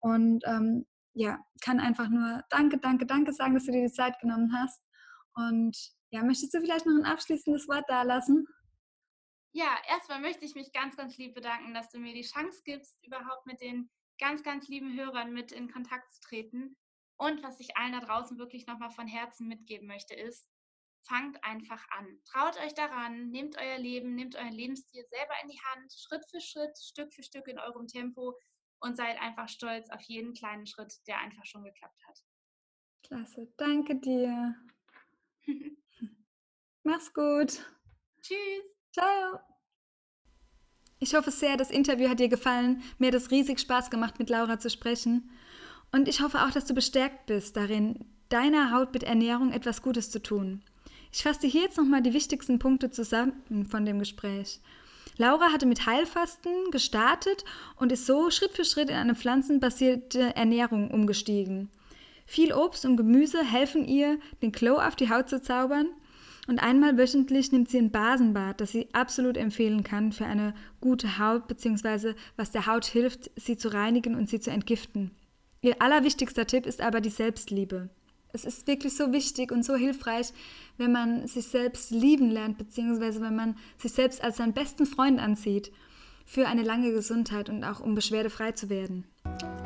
und 0.00 0.42
ähm, 0.46 0.86
ja, 1.12 1.38
kann 1.62 1.78
einfach 1.78 2.08
nur 2.08 2.42
Danke, 2.50 2.78
Danke, 2.78 3.06
Danke 3.06 3.32
sagen, 3.32 3.54
dass 3.54 3.64
du 3.64 3.72
dir 3.72 3.86
die 3.86 3.92
Zeit 3.92 4.18
genommen 4.20 4.52
hast. 4.54 4.82
Und 5.34 5.76
ja, 6.10 6.22
möchtest 6.22 6.54
du 6.54 6.60
vielleicht 6.60 6.86
noch 6.86 6.96
ein 6.96 7.04
abschließendes 7.04 7.68
Wort 7.68 7.84
da 7.88 8.02
lassen? 8.02 8.46
Ja, 9.52 9.76
erstmal 9.88 10.20
möchte 10.20 10.44
ich 10.44 10.54
mich 10.54 10.72
ganz, 10.72 10.96
ganz 10.96 11.16
lieb 11.16 11.34
bedanken, 11.34 11.74
dass 11.74 11.88
du 11.90 11.98
mir 11.98 12.12
die 12.12 12.22
Chance 12.22 12.62
gibst, 12.64 12.98
überhaupt 13.04 13.46
mit 13.46 13.60
den 13.60 13.88
ganz, 14.18 14.42
ganz 14.42 14.68
lieben 14.68 14.96
Hörern 14.96 15.32
mit 15.32 15.52
in 15.52 15.70
Kontakt 15.70 16.12
zu 16.12 16.20
treten. 16.20 16.76
Und 17.24 17.42
was 17.42 17.58
ich 17.58 17.74
allen 17.78 17.92
da 17.92 18.00
draußen 18.00 18.36
wirklich 18.38 18.66
nochmal 18.66 18.90
von 18.90 19.06
Herzen 19.06 19.48
mitgeben 19.48 19.86
möchte, 19.88 20.12
ist, 20.14 20.46
fangt 21.06 21.42
einfach 21.42 21.82
an. 21.88 22.18
Traut 22.26 22.58
euch 22.60 22.74
daran, 22.74 23.30
nehmt 23.30 23.56
euer 23.56 23.78
Leben, 23.78 24.14
nehmt 24.14 24.36
euren 24.36 24.52
Lebensstil 24.52 25.02
selber 25.08 25.32
in 25.42 25.48
die 25.48 25.60
Hand, 25.72 25.90
Schritt 25.94 26.22
für 26.30 26.42
Schritt, 26.42 26.76
Stück 26.76 27.14
für 27.14 27.22
Stück 27.22 27.48
in 27.48 27.58
eurem 27.58 27.86
Tempo 27.86 28.38
und 28.80 28.98
seid 28.98 29.18
einfach 29.22 29.48
stolz 29.48 29.88
auf 29.88 30.02
jeden 30.02 30.34
kleinen 30.34 30.66
Schritt, 30.66 30.94
der 31.06 31.18
einfach 31.20 31.46
schon 31.46 31.64
geklappt 31.64 31.98
hat. 32.06 32.20
Klasse, 33.02 33.50
danke 33.56 33.96
dir. 33.96 34.54
Mach's 36.82 37.14
gut. 37.14 37.64
Tschüss. 38.20 38.76
Ciao. 38.92 39.40
Ich 40.98 41.14
hoffe 41.14 41.30
sehr, 41.30 41.56
das 41.56 41.70
Interview 41.70 42.10
hat 42.10 42.20
dir 42.20 42.28
gefallen. 42.28 42.82
Mir 42.98 43.08
hat 43.08 43.14
es 43.14 43.30
riesig 43.30 43.60
Spaß 43.60 43.88
gemacht, 43.88 44.18
mit 44.18 44.28
Laura 44.28 44.58
zu 44.58 44.68
sprechen. 44.68 45.30
Und 45.94 46.08
ich 46.08 46.22
hoffe 46.22 46.42
auch, 46.42 46.50
dass 46.50 46.64
du 46.64 46.74
bestärkt 46.74 47.26
bist 47.26 47.56
darin, 47.56 48.00
deiner 48.28 48.72
Haut 48.72 48.92
mit 48.92 49.04
Ernährung 49.04 49.52
etwas 49.52 49.80
Gutes 49.80 50.10
zu 50.10 50.20
tun. 50.20 50.60
Ich 51.12 51.22
fasse 51.22 51.46
hier 51.46 51.62
jetzt 51.62 51.78
nochmal 51.78 52.02
die 52.02 52.12
wichtigsten 52.12 52.58
Punkte 52.58 52.90
zusammen 52.90 53.66
von 53.70 53.84
dem 53.84 54.00
Gespräch. 54.00 54.58
Laura 55.18 55.52
hatte 55.52 55.66
mit 55.66 55.86
Heilfasten 55.86 56.72
gestartet 56.72 57.44
und 57.76 57.92
ist 57.92 58.06
so 58.06 58.32
Schritt 58.32 58.50
für 58.50 58.64
Schritt 58.64 58.90
in 58.90 58.96
eine 58.96 59.14
pflanzenbasierte 59.14 60.34
Ernährung 60.34 60.90
umgestiegen. 60.90 61.70
Viel 62.26 62.52
Obst 62.52 62.84
und 62.84 62.96
Gemüse 62.96 63.44
helfen 63.44 63.84
ihr, 63.84 64.18
den 64.42 64.50
Glow 64.50 64.78
auf 64.78 64.96
die 64.96 65.10
Haut 65.10 65.28
zu 65.28 65.40
zaubern. 65.40 65.86
Und 66.48 66.58
einmal 66.58 66.98
wöchentlich 66.98 67.52
nimmt 67.52 67.68
sie 67.68 67.78
ein 67.78 67.92
Basenbad, 67.92 68.60
das 68.60 68.72
sie 68.72 68.88
absolut 68.92 69.36
empfehlen 69.36 69.84
kann 69.84 70.10
für 70.10 70.26
eine 70.26 70.54
gute 70.80 71.20
Haut, 71.20 71.46
beziehungsweise 71.46 72.16
was 72.34 72.50
der 72.50 72.66
Haut 72.66 72.84
hilft, 72.84 73.30
sie 73.36 73.56
zu 73.56 73.72
reinigen 73.72 74.16
und 74.16 74.28
sie 74.28 74.40
zu 74.40 74.50
entgiften. 74.50 75.12
Ihr 75.64 75.80
allerwichtigster 75.80 76.46
Tipp 76.46 76.66
ist 76.66 76.82
aber 76.82 77.00
die 77.00 77.08
Selbstliebe. 77.08 77.88
Es 78.34 78.44
ist 78.44 78.66
wirklich 78.66 78.94
so 78.94 79.14
wichtig 79.14 79.50
und 79.50 79.64
so 79.64 79.76
hilfreich, 79.76 80.34
wenn 80.76 80.92
man 80.92 81.26
sich 81.26 81.46
selbst 81.46 81.90
lieben 81.90 82.30
lernt, 82.30 82.58
beziehungsweise 82.58 83.22
wenn 83.22 83.34
man 83.34 83.56
sich 83.78 83.92
selbst 83.92 84.22
als 84.22 84.36
seinen 84.36 84.52
besten 84.52 84.84
Freund 84.84 85.18
ansieht, 85.18 85.72
für 86.26 86.48
eine 86.48 86.64
lange 86.64 86.92
Gesundheit 86.92 87.48
und 87.48 87.64
auch 87.64 87.80
um 87.80 87.94
beschwerdefrei 87.94 88.52
zu 88.52 88.68
werden. 88.68 89.04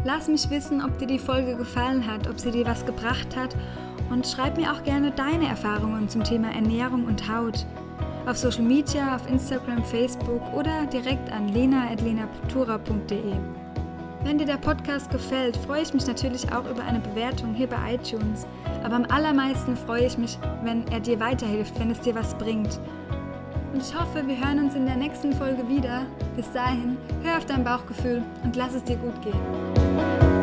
Lass 0.05 0.29
mich 0.29 0.49
wissen, 0.51 0.85
ob 0.85 1.01
dir 1.01 1.09
die 1.09 1.19
Folge 1.19 1.57
gefallen 1.57 2.07
hat, 2.07 2.29
ob 2.29 2.39
sie 2.39 2.53
dir 2.53 2.65
was 2.65 2.87
gebracht 2.87 3.35
hat 3.35 3.57
und 4.09 4.25
schreib 4.25 4.57
mir 4.57 4.73
auch 4.73 4.85
gerne 4.85 5.11
deine 5.11 5.49
Erfahrungen 5.49 6.09
zum 6.09 6.23
Thema 6.23 6.55
Ernährung 6.55 7.07
und 7.07 7.29
Haut. 7.29 7.67
Auf 8.25 8.37
Social 8.37 8.63
Media, 8.63 9.17
auf 9.17 9.29
Instagram, 9.29 9.85
Facebook 9.85 10.43
oder 10.55 10.87
direkt 10.87 11.29
an 11.33 11.49
lena.lenaputura.de. 11.49 13.68
Wenn 14.25 14.37
dir 14.37 14.47
der 14.47 14.57
Podcast 14.57 15.11
gefällt, 15.11 15.57
freue 15.57 15.83
ich 15.83 15.95
mich 15.95 16.07
natürlich 16.07 16.53
auch 16.53 16.69
über 16.69 16.83
eine 16.83 16.99
Bewertung 16.99 17.55
hier 17.55 17.69
bei 17.69 17.95
iTunes. 17.95 18.47
Aber 18.83 18.97
am 18.97 19.05
allermeisten 19.09 19.77
freue 19.77 20.07
ich 20.07 20.19
mich, 20.19 20.39
wenn 20.65 20.87
er 20.89 21.01
dir 21.01 21.21
weiterhilft, 21.21 21.79
wenn 21.79 21.91
es 21.91 22.01
dir 22.01 22.15
was 22.15 22.35
bringt. 22.35 22.81
Und 23.73 23.81
ich 23.81 23.95
hoffe, 23.99 24.27
wir 24.27 24.37
hören 24.37 24.59
uns 24.59 24.75
in 24.75 24.87
der 24.87 24.97
nächsten 24.97 25.33
Folge 25.33 25.69
wieder. 25.69 26.07
Bis 26.35 26.51
dahin, 26.53 26.97
hör 27.23 27.39
auf 27.39 27.47
dein 27.47 27.63
Bauchgefühl 27.63 28.23
und 28.43 28.57
lass 28.57 28.75
es 28.75 28.83
dir 28.85 28.97
gut 28.97 29.21
gehen. 29.23 30.38